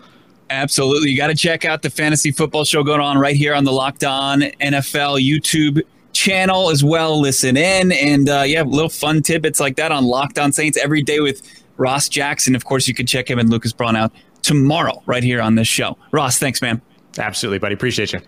Absolutely. 0.52 1.10
You 1.10 1.18
got 1.18 1.28
to 1.28 1.36
check 1.36 1.66
out 1.66 1.82
the 1.82 1.90
fantasy 1.90 2.32
football 2.32 2.66
show 2.66 2.84
going 2.84 3.02
on 3.02 3.18
right 3.18 3.36
here 3.36 3.54
on 3.54 3.64
the 3.64 3.74
Locked 3.74 4.04
On 4.04 4.42
NFL 4.42 5.20
YouTube 5.20 5.82
channel 6.14 6.70
as 6.70 6.84
well. 6.84 7.20
Listen 7.20 7.58
in 7.58 7.92
and 7.92 8.30
uh, 8.30 8.44
yeah, 8.46 8.64
little 8.64 8.90
fun 8.90 9.22
tidbits 9.22 9.60
like 9.60 9.76
that 9.78 9.92
on 9.92 10.06
Locked 10.06 10.40
On 10.40 10.52
Saints 10.52 10.78
every 10.78 11.02
day 11.02 11.20
with 11.20 11.42
Ross 11.78 12.10
Jackson. 12.10 12.56
Of 12.56 12.66
course, 12.66 12.88
you 12.88 12.94
can 12.94 13.06
check 13.06 13.30
him 13.30 13.40
and 13.40 13.50
Lucas 13.50 13.74
Braun 13.74 13.96
out 13.96 14.12
tomorrow 14.42 15.02
right 15.06 15.24
here 15.24 15.42
on 15.42 15.56
this 15.56 15.68
show. 15.68 15.98
Ross, 16.12 16.38
thanks, 16.38 16.62
man. 16.62 16.82
Absolutely, 17.18 17.60
buddy. 17.60 17.74
Appreciate 17.74 18.14
you. 18.14 18.20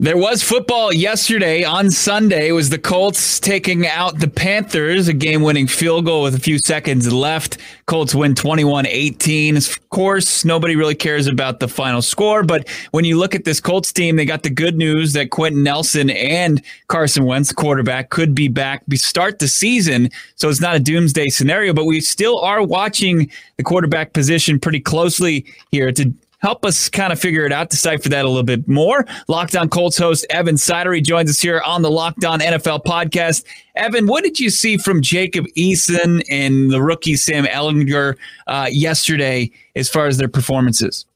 There 0.00 0.16
was 0.16 0.44
football 0.44 0.92
yesterday 0.92 1.64
on 1.64 1.90
Sunday. 1.90 2.50
It 2.50 2.52
was 2.52 2.70
the 2.70 2.78
Colts 2.78 3.40
taking 3.40 3.84
out 3.84 4.20
the 4.20 4.28
Panthers, 4.28 5.08
a 5.08 5.12
game 5.12 5.42
winning 5.42 5.66
field 5.66 6.04
goal 6.04 6.22
with 6.22 6.36
a 6.36 6.38
few 6.38 6.60
seconds 6.60 7.12
left. 7.12 7.58
Colts 7.86 8.14
win 8.14 8.36
21 8.36 8.86
18. 8.86 9.56
Of 9.56 9.90
course, 9.90 10.44
nobody 10.44 10.76
really 10.76 10.94
cares 10.94 11.26
about 11.26 11.58
the 11.58 11.66
final 11.66 12.00
score, 12.00 12.44
but 12.44 12.68
when 12.92 13.04
you 13.04 13.18
look 13.18 13.34
at 13.34 13.44
this 13.44 13.58
Colts 13.58 13.92
team, 13.92 14.14
they 14.14 14.24
got 14.24 14.44
the 14.44 14.50
good 14.50 14.76
news 14.76 15.14
that 15.14 15.30
Quenton 15.30 15.64
Nelson 15.64 16.10
and 16.10 16.62
Carson 16.86 17.24
Wentz, 17.24 17.50
quarterback, 17.50 18.10
could 18.10 18.36
be 18.36 18.46
back 18.46 18.84
be 18.86 18.96
start 18.96 19.40
the 19.40 19.48
season. 19.48 20.10
So 20.36 20.48
it's 20.48 20.60
not 20.60 20.76
a 20.76 20.80
doomsday 20.80 21.26
scenario, 21.30 21.72
but 21.72 21.86
we 21.86 22.00
still 22.00 22.38
are 22.38 22.62
watching 22.62 23.32
the 23.56 23.64
quarterback 23.64 24.12
position 24.12 24.60
pretty 24.60 24.78
closely 24.78 25.44
here 25.72 25.90
to 25.90 26.14
help 26.38 26.64
us 26.64 26.88
kind 26.88 27.12
of 27.12 27.20
figure 27.20 27.44
it 27.44 27.52
out, 27.52 27.70
decipher 27.70 28.08
that 28.08 28.24
a 28.24 28.28
little 28.28 28.42
bit 28.42 28.66
more. 28.68 29.04
Locked 29.28 29.56
On 29.56 29.68
Colts 29.68 29.98
host 29.98 30.26
Evan 30.30 30.54
Sidery 30.54 31.02
joins 31.02 31.30
us 31.30 31.40
here 31.40 31.60
on 31.64 31.82
the 31.82 31.90
Locked 31.90 32.24
On 32.24 32.40
NFL 32.40 32.84
podcast. 32.84 33.44
Evan, 33.74 34.06
what 34.06 34.24
did 34.24 34.40
you 34.40 34.50
see 34.50 34.76
from 34.76 35.02
Jacob 35.02 35.46
Eason 35.56 36.22
and 36.30 36.70
the 36.70 36.82
rookie 36.82 37.16
Sam 37.16 37.44
Ehlinger 37.44 38.16
uh, 38.46 38.66
yesterday 38.70 39.50
as 39.76 39.88
far 39.88 40.06
as 40.06 40.18
their 40.18 40.28
performances? 40.28 41.06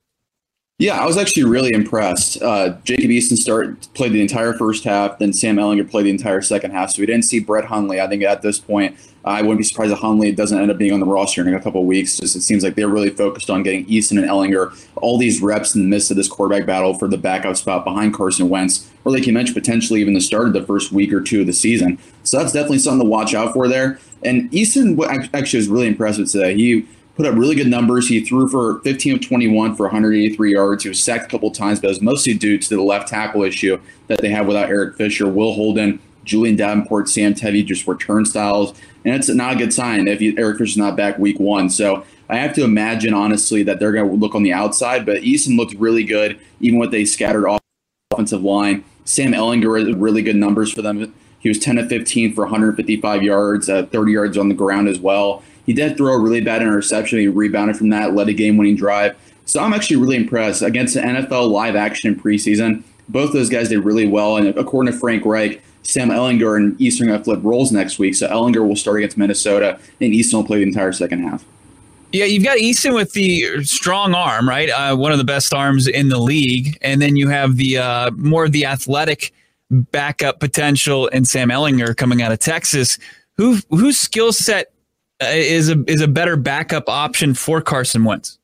Yeah, 0.79 1.01
I 1.01 1.07
was 1.07 1.17
actually 1.17 1.45
really 1.45 1.73
impressed. 1.73 2.43
Uh, 2.43 2.71
Jacob 2.83 3.11
Eason 3.11 3.37
start 3.37 3.89
played 3.95 4.13
the 4.13 4.21
entire 4.21 4.53
first 4.53 4.83
half, 4.83 5.19
then 5.19 5.33
Sam 5.33 5.57
Ehlinger 5.57 5.89
played 5.89 6.07
the 6.07 6.11
entire 6.11 6.41
second 6.41 6.73
half. 6.73 6.91
So 6.91 7.01
we 7.01 7.07
didn't 7.07 7.25
see 7.25 7.39
Brett 7.39 7.67
Hundley. 7.67 8.01
I 8.01 8.09
think 8.09 8.25
at 8.25 8.43
this 8.43 8.59
point, 8.59 8.97
I 9.25 9.41
wouldn't 9.43 9.59
be 9.59 9.65
surprised 9.65 9.93
if 9.93 9.99
Hundley 9.99 10.33
doesn't 10.33 10.59
end 10.59 10.71
up 10.71 10.79
being 10.79 10.93
on 10.93 11.01
the 11.01 11.07
roster 11.07 11.47
in 11.47 11.55
a 11.55 11.61
couple 11.61 11.85
weeks. 11.85 12.19
Just 12.19 12.35
it 12.35 12.41
seems 12.41 12.65
like 12.65 12.75
they're 12.75 12.89
really 12.89 13.11
focused 13.11 13.51
on 13.51 13.63
getting 13.63 13.87
Eason 13.87 14.19
and 14.19 14.29
Ehlinger 14.29 14.77
all 14.97 15.19
these 15.19 15.41
reps 15.41 15.75
in 15.75 15.83
the 15.83 15.89
midst 15.89 16.11
of 16.11 16.17
this 16.17 16.29
quarterback 16.29 16.67
battle 16.67 16.95
for 16.95 17.09
the 17.09 17.19
backup 17.19 17.57
spot 17.57 17.85
behind 17.85 18.15
Carson 18.15 18.49
Wentz, 18.49 18.91
or 19.05 19.13
like 19.13 19.27
you 19.27 19.33
mentioned, 19.33 19.57
potentially 19.57 20.01
even 20.01 20.15
the 20.15 20.21
start 20.21 20.47
of 20.47 20.53
the 20.53 20.63
first 20.63 20.93
week 20.93 21.13
or 21.13 21.21
two 21.21 21.43
of 21.43 21.47
the 21.47 21.53
season. 21.53 21.99
So 22.25 22.39
that's 22.39 22.53
definitely 22.53 22.79
something 22.79 23.07
to 23.07 23.11
watch 23.11 23.35
out 23.35 23.53
for 23.53 23.69
there. 23.69 23.99
And 24.25 24.51
Eason 24.51 24.99
actually 25.35 25.59
was 25.59 25.69
really 25.69 25.89
impressive 25.89 26.31
today. 26.31 26.55
He 26.55 26.87
put 27.17 27.27
up 27.27 27.35
really 27.35 27.55
good 27.55 27.67
numbers. 27.67 28.09
He 28.09 28.25
threw 28.25 28.49
for 28.49 28.81
15 28.81 29.17
of 29.17 29.21
21 29.21 29.75
for 29.75 29.85
183 29.85 30.53
yards. 30.53 30.83
He 30.83 30.89
was 30.89 31.03
sacked 31.03 31.27
a 31.27 31.29
couple 31.29 31.51
times, 31.51 31.81
but 31.81 31.89
it 31.89 31.91
was 31.91 32.01
mostly 32.01 32.35
due 32.35 32.59
to 32.59 32.69
the 32.69 32.83
left 32.83 33.09
tackle 33.09 33.43
issue 33.43 33.79
that 34.07 34.21
they 34.21 34.31
have 34.31 34.47
without 34.47 34.69
Eric 34.69 34.97
Fisher, 34.97 35.29
Will 35.29 35.53
Holden, 35.53 36.01
Julian 36.25 36.57
Davenport, 36.57 37.09
Sam 37.09 37.35
Tevi 37.35 37.65
just 37.65 37.87
were 37.87 37.97
turnstiles. 37.97 38.79
And 39.05 39.15
it's 39.15 39.29
not 39.29 39.55
a 39.55 39.57
good 39.57 39.73
sign 39.73 40.07
if 40.07 40.21
Eric 40.39 40.59
Fisher's 40.59 40.77
not 40.77 40.97
back 40.97 41.19
week 41.19 41.41
one. 41.41 41.69
So 41.69 42.05
I 42.29 42.37
have 42.37 42.55
to 42.55 42.65
imagine, 42.65 43.15
honestly, 43.15 43.63
that 43.65 43.79
they're 43.79 43.93
going 43.93 44.09
to 44.09 44.15
look 44.15 44.35
on 44.35 44.43
the 44.43 44.53
outside. 44.53 45.05
But 45.05 45.23
Eason 45.23 45.57
looked 45.57 45.75
really 45.75 46.05
good, 46.05 46.39
even 46.61 46.79
with 46.79 46.95
a 46.95 47.05
scattered 47.05 47.47
offensive 48.13 48.43
line. 48.43 48.85
Sam 49.05 49.33
Ehlinger 49.33 50.01
really 50.01 50.23
good 50.23 50.37
numbers 50.37 50.73
for 50.73 50.83
them. 50.83 51.13
He 51.41 51.49
was 51.49 51.59
10 51.59 51.79
of 51.79 51.89
15 51.89 52.35
for 52.35 52.43
155 52.43 53.23
yards, 53.23 53.69
uh, 53.69 53.87
30 53.87 54.13
yards 54.13 54.39
on 54.39 54.49
the 54.49 54.55
ground 54.55 54.89
as 54.89 55.01
well. 55.01 55.43
He 55.67 55.73
did 55.73 55.97
throw 55.97 56.15
a 56.15 56.19
really 56.19 56.41
bad 56.41 56.63
interception. 56.63 57.19
He 57.19 57.29
rebounded 57.29 57.77
from 57.77 57.89
that, 57.91 58.15
led 58.15 58.29
a 58.29 58.33
game 58.33 58.57
winning 58.57 58.77
drive. 58.77 59.17
So 59.45 59.61
I'm 59.61 59.73
actually 59.73 59.97
really 59.97 60.17
impressed 60.17 60.63
against 60.63 60.95
the 60.95 61.01
NFL 61.01 61.51
live 61.51 61.75
action 61.75 62.15
preseason. 62.15 62.85
Both 63.09 63.33
those 63.33 63.49
guys 63.49 63.69
did 63.69 63.85
really 63.85 64.07
well. 64.07 64.37
And 64.37 64.49
according 64.57 64.93
to 64.93 64.99
Frank 64.99 65.25
Reich, 65.25 65.63
Sam 65.83 66.11
Ehlinger 66.11 66.57
and 66.57 66.79
Eason 66.79 67.07
going 67.07 67.19
to 67.19 67.25
flip 67.25 67.41
roles 67.43 67.73
next 67.73 67.99
week. 67.99 68.15
So 68.15 68.29
Ehlinger 68.29 68.67
will 68.67 68.77
start 68.77 68.99
against 68.99 69.17
Minnesota, 69.17 69.79
and 70.01 70.13
Eason 70.13 70.35
will 70.35 70.45
play 70.45 70.59
the 70.59 70.65
entire 70.65 70.93
second 70.93 71.23
half. 71.23 71.45
Yeah, 72.13 72.27
you've 72.27 72.45
got 72.45 72.59
Eason 72.59 72.95
with 72.95 73.13
the 73.13 73.65
strong 73.65 74.15
arm, 74.15 74.47
right? 74.49 74.69
Uh, 74.69 74.95
one 74.97 75.13
of 75.13 75.19
the 75.19 75.25
best 75.25 75.55
arms 75.55 75.89
in 75.89 76.09
the 76.09 76.19
league, 76.19 76.77
and 76.83 77.01
then 77.01 77.17
you 77.17 77.29
have 77.29 77.57
the 77.57 77.79
uh, 77.79 78.11
more 78.13 78.45
of 78.45 78.53
the 78.53 78.67
athletic 78.67 79.33
backup 79.71 80.39
potential 80.39 81.07
in 81.09 81.25
Sam 81.25 81.49
Ehlinger 81.49 81.97
coming 81.97 82.21
out 82.21 82.31
of 82.31 82.39
Texas. 82.39 82.99
Who 83.39 83.59
whose 83.71 83.99
skill 83.99 84.33
set 84.33 84.73
uh, 85.23 85.27
is 85.29 85.71
a 85.71 85.83
is 85.87 86.03
a 86.03 86.09
better 86.09 86.37
backup 86.37 86.89
option 86.89 87.33
for 87.33 87.63
Carson 87.63 88.05
Wentz? 88.05 88.39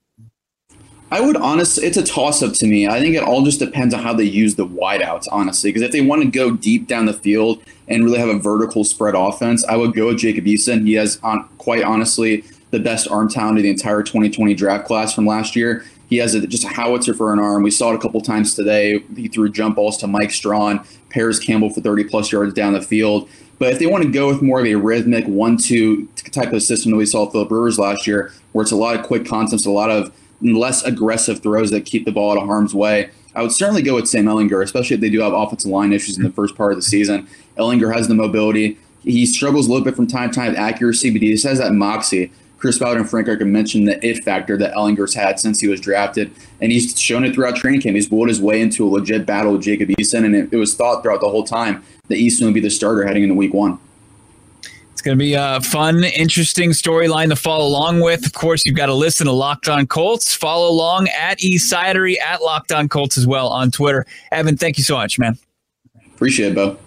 I 1.11 1.21
would 1.23 1.37
honestly, 1.37 1.87
it's 1.87 1.97
a 1.97 2.03
toss 2.03 2.43
up 2.43 2.53
to 2.55 2.67
me. 2.67 2.87
I 2.87 3.01
think 3.01 3.17
it 3.17 3.23
all 3.23 3.43
just 3.43 3.59
depends 3.59 3.95
on 3.95 4.03
how 4.03 4.13
they 4.13 4.25
use 4.25 4.57
the 4.57 4.67
wideouts, 4.67 5.27
honestly. 5.33 5.71
Because 5.71 5.83
if 5.83 5.93
they 5.93 6.03
want 6.03 6.23
to 6.23 6.29
go 6.29 6.51
deep 6.51 6.87
down 6.87 7.07
the 7.07 7.15
field 7.15 7.63
and 7.87 8.05
really 8.05 8.19
have 8.19 8.29
a 8.29 8.39
vertical 8.39 8.85
spread 8.85 9.15
offense, 9.15 9.65
I 9.65 9.77
would 9.77 9.95
go 9.95 10.09
with 10.09 10.19
Jacob 10.19 10.45
Eason. 10.45 10.87
He 10.87 10.95
has, 10.95 11.19
on, 11.23 11.49
quite 11.57 11.83
honestly, 11.83 12.45
the 12.71 12.79
best 12.79 13.09
arm 13.09 13.31
talent 13.31 13.57
of 13.57 13.63
the 13.63 13.71
entire 13.71 14.03
2020 14.03 14.53
draft 14.55 14.87
class 14.87 15.15
from 15.15 15.27
last 15.27 15.57
year. 15.57 15.85
He 16.11 16.19
has 16.19 16.35
a, 16.35 16.47
just 16.47 16.65
a 16.65 16.69
howitzer 16.69 17.15
for 17.15 17.33
an 17.33 17.39
arm. 17.39 17.63
We 17.63 17.71
saw 17.71 17.93
it 17.93 17.97
a 17.97 17.99
couple 17.99 18.21
times 18.21 18.55
today. 18.55 18.99
He 19.17 19.29
threw 19.29 19.49
jump 19.51 19.77
balls 19.77 19.97
to 19.99 20.07
Mike 20.07 20.31
Strachan, 20.31 20.81
Parris 21.09 21.39
Campbell 21.39 21.71
for 21.71 21.81
30 21.81 22.05
plus 22.05 22.31
yards 22.31 22.53
down 22.53 22.75
the 22.75 22.83
field. 22.83 23.29
But 23.59 23.73
if 23.73 23.79
they 23.79 23.87
want 23.87 24.05
to 24.05 24.11
go 24.11 24.29
with 24.29 24.43
more 24.43 24.61
of 24.61 24.67
a 24.67 24.75
rhythmic 24.75 25.27
one-two 25.27 26.07
type 26.33 26.53
of 26.53 26.63
system 26.63 26.93
that 26.93 26.99
we 26.99 27.07
saw 27.07 27.29
Philip 27.29 27.51
Rivers 27.51 27.79
last 27.79 28.07
year, 28.07 28.33
where 28.53 28.63
it's 28.63 28.73
a 28.73 28.77
lot 28.77 28.99
of 28.99 29.05
quick 29.05 29.27
concepts, 29.27 29.67
a 29.67 29.71
lot 29.71 29.91
of 29.91 30.13
less 30.41 30.83
aggressive 30.83 31.43
throws 31.43 31.71
that 31.71 31.85
keep 31.85 32.05
the 32.05 32.13
ball 32.13 32.33
out 32.33 32.39
of 32.39 32.47
harm's 32.47 32.75
way, 32.75 33.11
I 33.35 33.43
would 33.43 33.53
certainly 33.53 33.83
go 33.83 33.95
with 33.95 34.09
Sam 34.09 34.27
Ehlinger, 34.27 34.63
especially 34.63 34.95
if 34.95 35.01
they 35.01 35.11
do 35.11 35.21
have 35.21 35.33
offensive 35.33 35.71
line 35.71 35.93
issues 35.93 36.17
in 36.17 36.25
the 36.25 36.31
first 36.31 36.57
part 36.57 36.73
of 36.73 36.79
the 36.79 36.83
season. 36.83 37.29
Ehlinger 37.57 37.95
has 37.95 38.09
the 38.09 38.15
mobility. 38.15 38.79
He 39.03 39.27
struggles 39.27 39.67
a 39.67 39.71
little 39.71 39.85
bit 39.85 39.97
from 39.97 40.07
time 40.07 40.31
to 40.31 40.35
time 40.35 40.51
with 40.51 40.59
accuracy, 40.59 41.11
but 41.11 41.23
he 41.23 41.33
just 41.33 41.45
has 41.45 41.59
that 41.59 41.73
moxie. 41.73 42.33
Chris 42.59 42.79
Ballard 42.79 42.99
and 42.99 43.09
Frank 43.09 43.29
Reich 43.29 43.41
mentioned 43.43 43.87
the 43.87 44.05
it 44.05 44.25
factor 44.25 44.57
that 44.57 44.75
Ehlinger's 44.75 45.15
had 45.15 45.39
since 45.39 45.61
he 45.61 45.69
was 45.69 45.81
drafted, 45.81 46.33
and 46.61 46.73
he's 46.73 47.01
shown 47.01 47.25
it 47.25 47.33
throughout 47.33 47.55
training 47.55 47.81
camp. 47.81 47.95
He's 47.95 48.09
built 48.09 48.29
his 48.29 48.43
way 48.43 48.61
into 48.61 48.85
a 48.85 48.89
legit 48.89 49.25
battle 49.25 49.53
with 49.53 49.63
Jacob 49.63 49.91
Eason, 49.91 50.25
and 50.25 50.35
it, 50.35 50.53
it 50.53 50.57
was 50.57 50.75
thought 50.75 51.03
throughout 51.03 51.21
the 51.21 51.29
whole 51.29 51.45
time 51.45 51.85
that 52.09 52.17
Eason 52.17 52.47
would 52.47 52.55
be 52.55 52.61
the 52.61 52.71
starter 52.71 53.07
heading 53.07 53.23
into 53.23 53.37
week 53.37 53.55
one. 53.55 53.79
It's 54.99 55.03
going 55.05 55.17
to 55.17 55.25
be 55.25 55.35
a 55.35 55.61
fun, 55.61 56.03
interesting 56.03 56.71
storyline 56.71 57.29
to 57.29 57.37
follow 57.37 57.65
along 57.65 58.01
with. 58.01 58.27
Of 58.27 58.33
course, 58.33 58.67
you've 58.67 58.75
got 58.75 58.87
to 58.87 58.95
listen 58.95 59.29
to 59.29 59.33
Locked 59.33 59.69
On 59.69 59.87
Colts. 59.87 60.35
Follow 60.35 60.69
along 60.69 61.07
at 61.17 61.39
Easidery, 61.39 62.19
at 62.19 62.43
Locked 62.43 62.73
On 62.73 62.89
Colts 62.89 63.17
as 63.17 63.25
well 63.25 63.47
on 63.47 63.71
Twitter. 63.71 64.05
Evan, 64.33 64.57
thank 64.57 64.77
you 64.77 64.83
so 64.83 64.97
much, 64.97 65.17
man. 65.17 65.39
Appreciate 66.15 66.51
it, 66.51 66.55
Bo. 66.57 66.79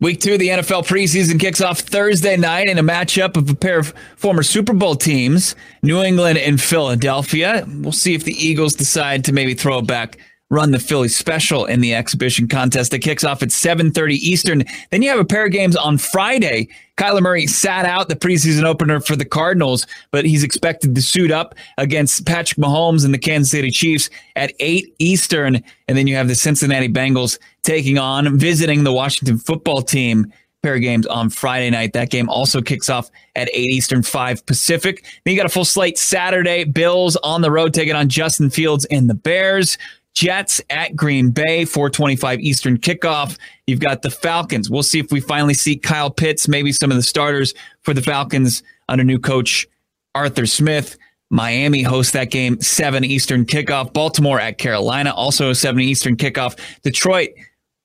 Week 0.00 0.18
two 0.18 0.32
of 0.32 0.40
the 0.40 0.48
NFL 0.48 0.88
preseason 0.88 1.38
kicks 1.38 1.60
off 1.60 1.78
Thursday 1.78 2.36
night 2.36 2.66
in 2.66 2.78
a 2.78 2.82
matchup 2.82 3.36
of 3.36 3.48
a 3.48 3.54
pair 3.54 3.78
of 3.78 3.94
former 4.16 4.42
Super 4.42 4.72
Bowl 4.72 4.96
teams, 4.96 5.54
New 5.84 6.02
England 6.02 6.36
and 6.36 6.60
Philadelphia. 6.60 7.64
We'll 7.68 7.92
see 7.92 8.14
if 8.14 8.24
the 8.24 8.32
Eagles 8.32 8.74
decide 8.74 9.24
to 9.26 9.32
maybe 9.32 9.54
throw 9.54 9.78
it 9.78 9.86
back 9.86 10.18
run 10.52 10.70
the 10.70 10.78
Philly 10.78 11.08
special 11.08 11.64
in 11.64 11.80
the 11.80 11.94
exhibition 11.94 12.46
contest 12.46 12.90
that 12.90 12.98
kicks 12.98 13.24
off 13.24 13.42
at 13.42 13.50
7:30 13.50 14.16
Eastern. 14.16 14.64
Then 14.90 15.00
you 15.00 15.08
have 15.08 15.18
a 15.18 15.24
pair 15.24 15.46
of 15.46 15.50
games 15.50 15.74
on 15.74 15.96
Friday. 15.96 16.68
Kyler 16.98 17.22
Murray 17.22 17.46
sat 17.46 17.86
out 17.86 18.10
the 18.10 18.16
preseason 18.16 18.64
opener 18.64 19.00
for 19.00 19.16
the 19.16 19.24
Cardinals, 19.24 19.86
but 20.10 20.26
he's 20.26 20.44
expected 20.44 20.94
to 20.94 21.00
suit 21.00 21.30
up 21.30 21.54
against 21.78 22.26
Patrick 22.26 22.58
Mahomes 22.58 23.02
and 23.02 23.14
the 23.14 23.18
Kansas 23.18 23.50
City 23.50 23.70
Chiefs 23.70 24.10
at 24.36 24.52
8 24.60 24.94
Eastern. 24.98 25.62
And 25.88 25.96
then 25.96 26.06
you 26.06 26.16
have 26.16 26.28
the 26.28 26.34
Cincinnati 26.34 26.88
Bengals 26.88 27.38
taking 27.62 27.96
on 27.96 28.38
visiting 28.38 28.84
the 28.84 28.92
Washington 28.92 29.38
football 29.38 29.80
team 29.80 30.30
pair 30.62 30.74
of 30.76 30.80
games 30.80 31.06
on 31.06 31.28
Friday 31.28 31.70
night. 31.70 31.92
That 31.92 32.10
game 32.10 32.28
also 32.28 32.60
kicks 32.60 32.88
off 32.88 33.10
at 33.34 33.48
8 33.52 33.70
Eastern, 33.70 34.02
5 34.02 34.46
Pacific. 34.46 35.02
Then 35.24 35.32
you 35.32 35.36
got 35.36 35.46
a 35.46 35.48
full 35.48 35.64
slate 35.64 35.98
Saturday. 35.98 36.64
Bills 36.64 37.16
on 37.16 37.40
the 37.40 37.50
road 37.50 37.74
taking 37.74 37.94
on 37.94 38.08
Justin 38.08 38.48
Fields 38.48 38.84
and 38.90 39.10
the 39.10 39.14
Bears. 39.14 39.76
Jets 40.14 40.60
at 40.70 40.94
Green 40.94 41.30
Bay, 41.30 41.64
425 41.64 42.40
Eastern 42.40 42.78
kickoff. 42.78 43.38
You've 43.66 43.80
got 43.80 44.02
the 44.02 44.10
Falcons. 44.10 44.70
We'll 44.70 44.82
see 44.82 44.98
if 44.98 45.10
we 45.10 45.20
finally 45.20 45.54
see 45.54 45.76
Kyle 45.76 46.10
Pitts, 46.10 46.48
maybe 46.48 46.72
some 46.72 46.90
of 46.90 46.96
the 46.96 47.02
starters 47.02 47.54
for 47.82 47.94
the 47.94 48.02
Falcons 48.02 48.62
under 48.88 49.04
new 49.04 49.18
coach 49.18 49.66
Arthur 50.14 50.46
Smith. 50.46 50.98
Miami 51.30 51.82
hosts 51.82 52.12
that 52.12 52.30
game, 52.30 52.60
7 52.60 53.04
Eastern 53.04 53.46
kickoff. 53.46 53.94
Baltimore 53.94 54.38
at 54.38 54.58
Carolina, 54.58 55.14
also 55.14 55.50
a 55.50 55.54
7 55.54 55.80
Eastern 55.80 56.14
kickoff. 56.14 56.58
Detroit, 56.82 57.30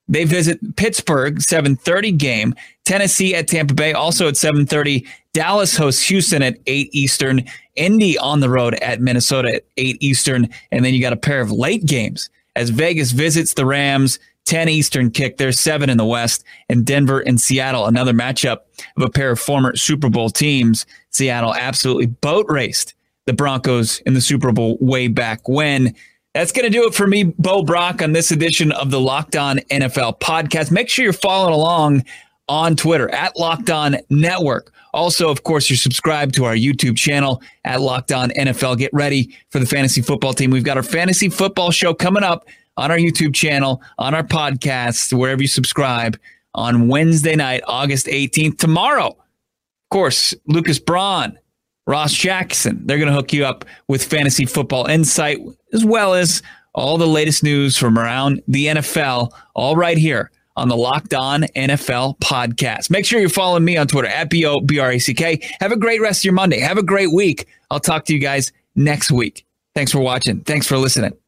they 0.09 0.25
visit 0.25 0.59
Pittsburgh, 0.75 1.41
730 1.41 2.11
game. 2.11 2.55
Tennessee 2.87 3.35
at 3.35 3.49
Tampa 3.49 3.73
Bay, 3.73 3.91
also 3.91 4.29
at 4.29 4.37
730. 4.37 5.05
Dallas 5.33 5.75
hosts 5.75 6.01
Houston 6.03 6.41
at 6.41 6.57
8 6.67 6.89
Eastern. 6.93 7.43
Indy 7.75 8.17
on 8.17 8.39
the 8.39 8.49
road 8.49 8.75
at 8.75 9.01
Minnesota 9.01 9.55
at 9.55 9.63
8 9.75 9.97
Eastern. 9.99 10.47
And 10.71 10.85
then 10.85 10.93
you 10.93 11.01
got 11.01 11.11
a 11.11 11.17
pair 11.17 11.41
of 11.41 11.51
late 11.51 11.85
games 11.85 12.29
as 12.55 12.69
Vegas 12.69 13.11
visits 13.11 13.55
the 13.55 13.65
Rams, 13.65 14.19
10 14.45 14.69
Eastern 14.69 15.11
kick. 15.11 15.35
There's 15.35 15.59
seven 15.59 15.89
in 15.89 15.97
the 15.97 16.05
West. 16.05 16.45
And 16.69 16.85
Denver 16.85 17.19
and 17.19 17.41
Seattle, 17.41 17.87
another 17.87 18.13
matchup 18.13 18.59
of 18.95 19.03
a 19.03 19.09
pair 19.09 19.31
of 19.31 19.39
former 19.39 19.75
Super 19.75 20.09
Bowl 20.09 20.29
teams. 20.29 20.85
Seattle 21.09 21.53
absolutely 21.55 22.05
boat 22.05 22.45
raced 22.47 22.93
the 23.25 23.33
Broncos 23.33 23.99
in 24.05 24.13
the 24.13 24.21
Super 24.21 24.53
Bowl 24.53 24.77
way 24.79 25.09
back 25.09 25.49
when. 25.49 25.93
That's 26.33 26.53
going 26.53 26.63
to 26.63 26.69
do 26.71 26.87
it 26.87 26.93
for 26.93 27.05
me, 27.05 27.23
Bo 27.23 27.63
Brack, 27.63 28.01
on 28.01 28.13
this 28.13 28.31
edition 28.31 28.71
of 28.71 28.91
the 28.91 28.99
Locked 29.01 29.35
On 29.35 29.57
NFL 29.71 30.21
podcast. 30.21 30.71
Make 30.71 30.87
sure 30.87 31.03
you're 31.03 31.11
following 31.11 31.53
along 31.53 32.05
on 32.47 32.75
Twitter 32.75 33.09
at 33.09 33.37
Locked 33.37 33.69
On 33.69 33.97
Network. 34.09 34.71
Also, 34.93 35.29
of 35.29 35.43
course, 35.43 35.69
you're 35.69 35.77
subscribed 35.77 36.33
to 36.35 36.45
our 36.45 36.55
YouTube 36.55 36.97
channel 36.97 37.41
at 37.65 37.81
Locked 37.81 38.11
On 38.11 38.29
NFL. 38.31 38.77
Get 38.77 38.93
ready 38.93 39.35
for 39.49 39.59
the 39.59 39.65
fantasy 39.65 40.01
football 40.01 40.33
team. 40.33 40.49
We've 40.49 40.63
got 40.63 40.77
our 40.77 40.83
fantasy 40.83 41.29
football 41.29 41.71
show 41.71 41.93
coming 41.93 42.23
up 42.23 42.47
on 42.77 42.91
our 42.91 42.97
YouTube 42.97 43.33
channel, 43.33 43.81
on 43.97 44.13
our 44.13 44.23
podcast, 44.23 45.17
wherever 45.17 45.41
you 45.41 45.47
subscribe 45.47 46.17
on 46.53 46.87
Wednesday 46.87 47.35
night, 47.35 47.61
August 47.67 48.07
18th. 48.07 48.57
Tomorrow, 48.57 49.07
of 49.07 49.89
course, 49.91 50.33
Lucas 50.47 50.79
Braun, 50.79 51.37
Ross 51.85 52.13
Jackson, 52.13 52.81
they're 52.85 52.97
going 52.97 53.09
to 53.09 53.15
hook 53.15 53.33
you 53.33 53.45
up 53.45 53.65
with 53.87 54.03
fantasy 54.03 54.45
football 54.45 54.85
insight 54.87 55.39
as 55.73 55.85
well 55.85 56.13
as 56.13 56.41
all 56.73 56.97
the 56.97 57.07
latest 57.07 57.43
news 57.43 57.77
from 57.77 57.97
around 57.97 58.41
the 58.47 58.67
NFL, 58.67 59.31
all 59.55 59.75
right 59.75 59.97
here 59.97 60.31
on 60.57 60.67
the 60.67 60.75
Locked 60.75 61.13
On 61.13 61.43
NFL 61.43 62.17
podcast. 62.19 62.89
Make 62.89 63.05
sure 63.05 63.19
you're 63.19 63.29
following 63.29 63.63
me 63.63 63.77
on 63.77 63.87
Twitter 63.87 64.07
at 64.07 64.29
B 64.29 64.45
O 64.45 64.59
B 64.59 64.79
R 64.79 64.91
A 64.91 64.99
C 64.99 65.13
K. 65.13 65.39
Have 65.61 65.71
a 65.71 65.77
great 65.77 66.01
rest 66.01 66.21
of 66.21 66.25
your 66.25 66.33
Monday. 66.33 66.59
Have 66.59 66.77
a 66.77 66.83
great 66.83 67.13
week. 67.13 67.47
I'll 67.71 67.79
talk 67.79 68.05
to 68.05 68.13
you 68.13 68.19
guys 68.19 68.51
next 68.75 69.11
week. 69.11 69.45
Thanks 69.75 69.91
for 69.91 69.99
watching. 69.99 70.41
Thanks 70.41 70.67
for 70.67 70.77
listening. 70.77 71.26